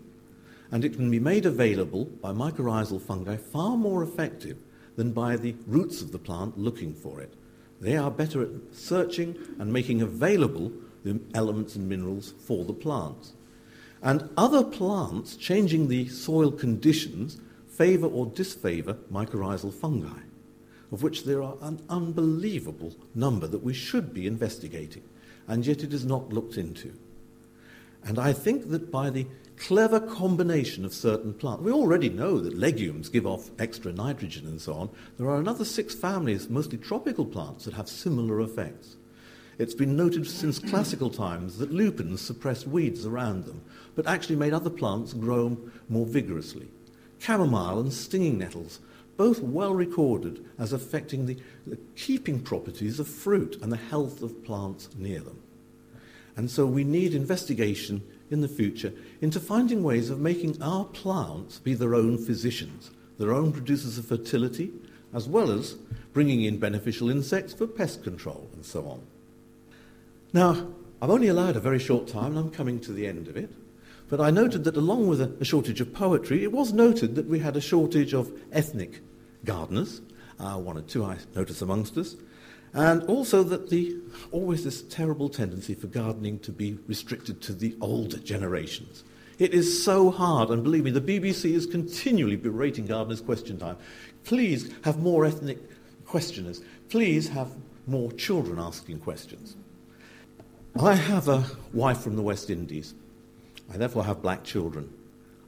and 0.70 0.85
it 0.85 0.94
can 0.94 1.11
be 1.11 1.18
made 1.18 1.46
available 1.46 2.04
by 2.04 2.33
mycorrhizal 2.33 3.00
fungi 3.00 3.37
far 3.37 3.76
more 3.76 4.02
effective 4.02 4.59
than 4.96 5.12
by 5.12 5.37
the 5.37 5.54
roots 5.66 6.02
of 6.02 6.12
the 6.12 6.18
plant 6.18 6.59
looking 6.59 6.94
for 6.94 7.20
it. 7.20 7.33
They 7.81 7.96
are 7.96 8.11
better 8.11 8.42
at 8.42 8.50
searching 8.72 9.37
and 9.59 9.72
making 9.72 10.02
available 10.02 10.72
the 11.04 11.20
elements 11.35 11.76
and 11.76 11.88
minerals 11.88 12.35
for 12.46 12.64
the 12.64 12.72
plants. 12.72 13.33
And 14.02 14.28
other 14.37 14.64
plants 14.64 15.37
changing 15.37 15.88
the 15.88 16.09
soil 16.09 16.50
conditions 16.52 17.38
favour 17.68 18.09
or 18.09 18.26
disfavour 18.26 18.94
mycorrhizal 19.12 19.72
fungi, 19.72 20.20
of 20.90 21.02
which 21.02 21.24
there 21.24 21.42
are 21.42 21.57
an 21.62 21.81
unbelievable 21.88 22.94
number 23.14 23.46
that 23.46 23.62
we 23.62 23.72
should 23.72 24.12
be 24.12 24.26
investigating, 24.26 25.02
and 25.46 25.64
yet 25.64 25.85
it 25.85 25.92
is 25.92 26.04
not 26.04 26.33
looked 26.33 26.57
into. 26.57 26.92
And 28.04 28.18
I 28.18 28.33
think 28.33 28.70
that 28.70 28.90
by 28.90 29.11
the 29.11 29.26
clever 29.58 30.00
combination 30.00 30.84
of 30.84 30.94
certain 30.94 31.34
plants. 31.34 31.62
We 31.62 31.72
already 31.72 32.08
know 32.08 32.38
that 32.38 32.56
legumes 32.56 33.08
give 33.08 33.26
off 33.26 33.50
extra 33.58 33.92
nitrogen 33.92 34.46
and 34.46 34.60
so 34.60 34.74
on. 34.74 34.90
There 35.18 35.28
are 35.28 35.38
another 35.38 35.64
six 35.64 35.94
families, 35.94 36.48
mostly 36.48 36.78
tropical 36.78 37.26
plants, 37.26 37.64
that 37.64 37.74
have 37.74 37.88
similar 37.88 38.40
effects. 38.40 38.96
It's 39.58 39.74
been 39.74 39.96
noted 39.96 40.26
since 40.28 40.60
classical 40.60 41.10
times 41.10 41.58
that 41.58 41.72
lupins 41.72 42.20
suppressed 42.20 42.68
weeds 42.68 43.04
around 43.04 43.44
them, 43.44 43.62
but 43.96 44.06
actually 44.06 44.36
made 44.36 44.52
other 44.52 44.70
plants 44.70 45.12
grow 45.12 45.58
more 45.88 46.06
vigorously. 46.06 46.68
Chamomile 47.18 47.80
and 47.80 47.92
stinging 47.92 48.38
nettles, 48.38 48.78
both 49.16 49.40
well 49.40 49.74
recorded 49.74 50.44
as 50.58 50.72
affecting 50.72 51.26
the, 51.26 51.36
the 51.66 51.78
keeping 51.96 52.40
properties 52.40 53.00
of 53.00 53.08
fruit 53.08 53.58
and 53.60 53.72
the 53.72 53.76
health 53.76 54.22
of 54.22 54.44
plants 54.44 54.88
near 54.96 55.18
them. 55.20 55.42
And 56.36 56.48
so 56.48 56.64
we 56.66 56.84
need 56.84 57.14
investigation 57.14 58.00
in 58.30 58.40
the 58.40 58.48
future 58.48 58.92
into 59.20 59.40
finding 59.40 59.82
ways 59.82 60.10
of 60.10 60.20
making 60.20 60.62
our 60.62 60.84
plants 60.84 61.58
be 61.58 61.74
their 61.74 61.94
own 61.94 62.18
physicians, 62.18 62.90
their 63.18 63.32
own 63.32 63.52
producers 63.52 63.98
of 63.98 64.06
fertility, 64.06 64.72
as 65.14 65.28
well 65.28 65.50
as 65.50 65.74
bringing 66.12 66.42
in 66.42 66.58
beneficial 66.58 67.10
insects 67.10 67.54
for 67.54 67.66
pest 67.66 68.04
control 68.04 68.48
and 68.54 68.64
so 68.64 68.86
on. 68.86 69.02
Now, 70.32 70.68
I've 71.00 71.10
only 71.10 71.28
allowed 71.28 71.56
a 71.56 71.60
very 71.60 71.78
short 71.78 72.08
time 72.08 72.36
and 72.36 72.38
I'm 72.38 72.50
coming 72.50 72.80
to 72.80 72.92
the 72.92 73.06
end 73.06 73.28
of 73.28 73.36
it, 73.36 73.50
but 74.08 74.20
I 74.20 74.30
noted 74.30 74.64
that 74.64 74.76
along 74.76 75.06
with 75.06 75.20
a, 75.20 75.44
shortage 75.44 75.80
of 75.80 75.94
poetry, 75.94 76.42
it 76.42 76.52
was 76.52 76.72
noted 76.72 77.14
that 77.14 77.26
we 77.26 77.38
had 77.38 77.56
a 77.56 77.60
shortage 77.60 78.14
of 78.14 78.32
ethnic 78.52 79.00
gardeners, 79.44 80.00
uh, 80.38 80.54
one 80.54 80.78
or 80.78 80.82
two 80.82 81.04
I 81.04 81.18
notice 81.34 81.62
amongst 81.62 81.96
us, 81.96 82.16
and 82.72 83.02
also 83.04 83.42
that 83.42 83.70
the 83.70 83.96
always 84.31 84.64
this 84.64 84.83
terrible 84.83 85.28
tendency 85.28 85.74
for 85.74 85.87
gardening 85.87 86.38
to 86.40 86.52
be 86.52 86.78
restricted 86.87 87.40
to 87.42 87.52
the 87.52 87.76
older 87.81 88.18
generations. 88.18 89.04
It 89.38 89.54
is 89.54 89.85
so 89.85 90.11
hard, 90.11 90.50
and 90.50 90.64
believe 90.64 90.85
me, 90.85 90.90
the 90.90 91.00
BBC 91.00 91.52
is 91.52 91.66
continually 91.66 92.37
berating 92.37 92.87
gardeners' 92.87 93.20
question 93.20 93.59
time. 93.59 93.76
Please 94.24 94.70
have 94.83 94.98
more 94.98 95.24
ethnic 95.24 95.59
questioners. 96.04 96.61
Please 96.88 97.28
have 97.28 97.52
more 97.87 98.11
children 98.12 98.59
asking 98.59 98.98
questions. 98.98 99.57
I 100.81 100.94
have 100.94 101.28
a 101.28 101.44
wife 101.72 102.00
from 102.00 102.16
the 102.16 102.22
West 102.22 102.50
Indies. 102.50 102.94
I 103.72 103.76
therefore 103.76 104.04
have 104.04 104.22
black 104.22 104.44
children. 104.44 104.92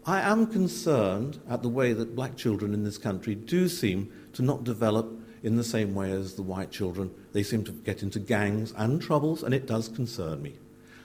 I 0.06 0.20
am 0.20 0.46
concerned 0.46 1.40
at 1.48 1.62
the 1.62 1.68
way 1.68 1.92
that 1.92 2.16
black 2.16 2.36
children 2.36 2.72
in 2.72 2.84
this 2.84 2.98
country 2.98 3.34
do 3.34 3.68
seem 3.68 4.10
to 4.32 4.42
not 4.42 4.64
develop 4.64 5.19
in 5.42 5.56
the 5.56 5.64
same 5.64 5.94
way 5.94 6.10
as 6.10 6.34
the 6.34 6.42
white 6.42 6.70
children. 6.70 7.10
They 7.32 7.42
seem 7.42 7.64
to 7.64 7.72
get 7.72 8.02
into 8.02 8.18
gangs 8.18 8.72
and 8.76 9.00
troubles, 9.00 9.42
and 9.42 9.54
it 9.54 9.66
does 9.66 9.88
concern 9.88 10.42
me. 10.42 10.54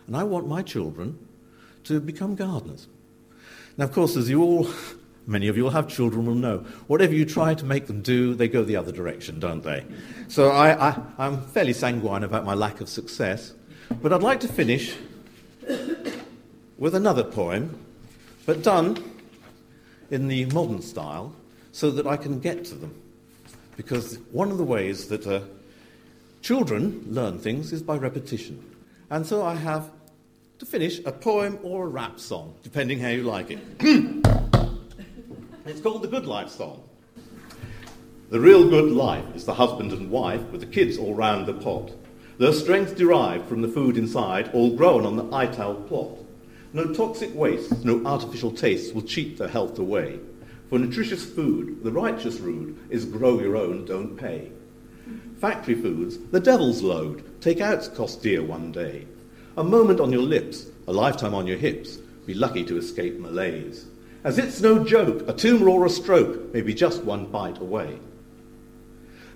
And 0.08 0.16
I 0.16 0.24
want 0.24 0.48
my 0.48 0.62
children 0.62 1.18
to 1.86 2.00
become 2.00 2.36
gardeners. 2.36 2.88
Now, 3.78 3.86
of 3.86 3.92
course, 3.92 4.16
as 4.16 4.30
you 4.30 4.42
all, 4.42 4.68
many 5.28 5.48
of 5.48 5.58
you 5.58 5.64
will 5.64 5.72
have 5.72 5.88
children, 5.88 6.26
will 6.26 6.36
know, 6.36 6.60
whatever 6.88 7.14
you 7.14 7.26
try 7.26 7.54
to 7.54 7.66
make 7.66 7.88
them 7.88 8.02
do, 8.02 8.36
they 8.36 8.48
go 8.48 8.64
the 8.64 8.76
other 8.76 8.92
direction, 8.92 9.40
don't 9.40 9.64
they? 9.64 9.86
So 10.28 10.52
I, 10.52 10.90
I, 10.90 11.02
I'm 11.18 11.42
fairly 11.42 11.74
sanguine 11.74 12.24
about 12.24 12.46
my 12.46 12.54
lack 12.54 12.82
of 12.82 12.90
success. 12.90 13.54
But 14.02 14.12
I'd 14.14 14.24
like 14.24 14.40
to 14.42 14.48
finish 14.48 14.96
with 16.78 16.96
another 16.96 17.24
poem, 17.24 17.80
but 18.46 18.64
done 18.64 18.98
in 20.12 20.28
the 20.28 20.46
modern 20.46 20.82
style 20.82 21.36
so 21.72 21.92
that 21.92 22.06
I 22.06 22.18
can 22.18 22.40
get 22.40 22.66
to 22.66 22.76
them. 22.76 23.02
Because 23.76 24.20
one 24.32 24.52
of 24.52 24.58
the 24.58 24.64
ways 24.64 25.08
that 25.10 25.28
uh, 25.28 25.42
children 26.42 27.04
learn 27.08 27.40
things 27.40 27.74
is 27.74 27.82
by 27.82 27.98
repetition. 27.98 28.64
And 29.10 29.26
so 29.26 29.44
I 29.46 29.56
have, 29.56 29.92
to 30.60 30.66
finish, 30.66 31.00
a 31.06 31.12
poem 31.12 31.60
or 31.64 31.86
a 31.86 31.90
rap 31.90 32.20
song, 32.20 32.56
depending 32.64 33.00
how 33.00 33.10
you 33.10 33.24
like 33.24 33.52
it. 33.52 33.60
it's 35.66 35.82
called 35.82 36.02
the 36.04 36.08
Good 36.08 36.26
Life 36.26 36.50
Song. 36.50 36.84
The 38.30 38.40
real 38.40 38.70
good 38.70 38.92
life 38.92 39.26
is 39.36 39.46
the 39.46 39.54
husband 39.54 39.92
and 39.92 40.10
wife 40.10 40.42
with 40.52 40.62
the 40.62 40.68
kids 40.68 40.98
all 40.98 41.14
round 41.14 41.46
the 41.46 41.54
pot. 41.54 41.92
Their 42.38 42.54
strength 42.54 42.98
derived 42.98 43.48
from 43.48 43.62
the 43.62 43.68
food 43.68 43.98
inside, 43.98 44.50
all 44.54 44.76
grown 44.76 45.06
on 45.06 45.16
the 45.16 45.24
ITAL 45.26 45.88
plot. 45.88 46.18
No 46.74 46.92
toxic 46.94 47.34
waste, 47.36 47.86
no 47.86 48.06
artificial 48.06 48.52
tastes 48.52 48.94
will 48.94 49.04
cheat 49.04 49.38
their 49.38 49.48
health 49.48 49.80
away. 49.80 50.20
For 50.70 50.80
nutritious 50.80 51.26
food, 51.26 51.84
the 51.84 51.92
righteous 51.92 52.40
rule 52.40 52.74
is 52.90 53.06
grow 53.06 53.40
your 53.40 53.56
own, 53.56 53.86
don't 53.86 54.18
pay. 54.18 54.52
Factory 55.40 55.76
foods, 55.76 56.18
the 56.32 56.40
devil's 56.40 56.82
load, 56.82 57.42
take 57.42 57.62
outs 57.62 57.88
cost 57.88 58.24
dear 58.24 58.44
one 58.44 58.72
day. 58.72 59.06
A 59.58 59.64
moment 59.64 60.00
on 60.00 60.12
your 60.12 60.24
lips, 60.24 60.66
a 60.88 60.94
lifetime 60.94 61.36
on 61.36 61.46
your 61.46 61.58
hips, 61.58 61.98
be 62.26 62.34
lucky 62.34 62.64
to 62.66 62.78
escape 62.78 63.20
malaise. 63.20 63.86
As 64.24 64.40
it's 64.40 64.60
no 64.60 64.84
joke, 64.84 65.28
a 65.28 65.34
tumour 65.34 65.70
or 65.70 65.86
a 65.86 65.90
stroke 65.90 66.52
may 66.54 66.62
be 66.62 66.74
just 66.74 67.04
one 67.04 67.28
bite 67.28 67.60
away. 67.60 68.00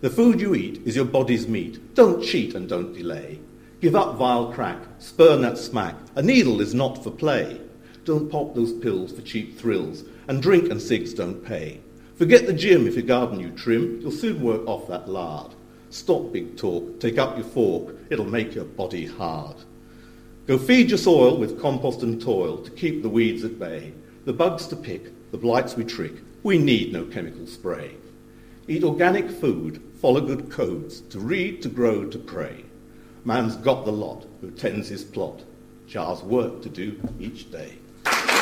The 0.01 0.09
food 0.09 0.41
you 0.41 0.55
eat 0.55 0.81
is 0.85 0.95
your 0.95 1.05
body's 1.05 1.47
meat. 1.47 1.93
Don't 1.93 2.23
cheat 2.23 2.55
and 2.55 2.67
don't 2.67 2.93
delay. 2.93 3.39
Give 3.81 3.95
up 3.95 4.15
vile 4.15 4.51
crack, 4.51 4.79
spurn 4.97 5.41
that 5.41 5.57
smack. 5.57 5.95
A 6.15 6.23
needle 6.23 6.59
is 6.59 6.73
not 6.73 7.03
for 7.03 7.11
play. 7.11 7.61
Don't 8.09 8.31
pop 8.31 8.55
those 8.55 8.73
pills 8.73 9.11
for 9.11 9.21
cheap 9.21 9.59
thrills, 9.59 10.03
and 10.27 10.41
drink 10.41 10.71
and 10.71 10.81
cigs 10.81 11.13
don't 11.13 11.45
pay. 11.45 11.79
Forget 12.15 12.47
the 12.47 12.53
gym 12.53 12.87
if 12.87 12.95
your 12.95 13.03
garden 13.03 13.39
you 13.39 13.51
trim, 13.51 14.01
you'll 14.01 14.09
soon 14.09 14.41
work 14.41 14.65
off 14.65 14.87
that 14.87 15.07
lard. 15.07 15.53
Stop 15.91 16.33
big 16.33 16.57
talk, 16.57 16.99
take 16.99 17.19
up 17.19 17.37
your 17.37 17.45
fork, 17.45 17.93
it'll 18.09 18.25
make 18.25 18.55
your 18.55 18.65
body 18.65 19.05
hard. 19.05 19.57
Go 20.47 20.57
feed 20.57 20.89
your 20.89 20.97
soil 20.97 21.37
with 21.37 21.61
compost 21.61 22.01
and 22.01 22.19
toil 22.19 22.57
to 22.57 22.71
keep 22.71 23.03
the 23.03 23.09
weeds 23.09 23.43
at 23.43 23.59
bay. 23.59 23.93
The 24.25 24.33
bugs 24.33 24.65
to 24.69 24.75
pick, 24.75 25.29
the 25.29 25.37
blights 25.37 25.75
we 25.75 25.83
trick, 25.83 26.13
we 26.41 26.57
need 26.57 26.91
no 26.91 27.05
chemical 27.05 27.45
spray. 27.45 27.93
Eat 28.67 28.83
organic 28.83 29.29
food, 29.29 29.83
follow 30.01 30.21
good 30.21 30.49
codes, 30.49 31.01
to 31.01 31.19
read, 31.19 31.61
to 31.61 31.69
grow, 31.69 32.05
to 32.05 32.17
pray. 32.17 32.65
Man's 33.23 33.55
got 33.57 33.85
the 33.85 33.91
lot 33.91 34.25
who 34.41 34.49
tends 34.49 34.87
his 34.87 35.03
plot. 35.03 35.43
Jah's 35.85 36.23
work 36.23 36.63
to 36.63 36.69
do 36.69 36.99
each 37.19 37.51
day. 37.51 37.77
Gracias. 38.09 38.38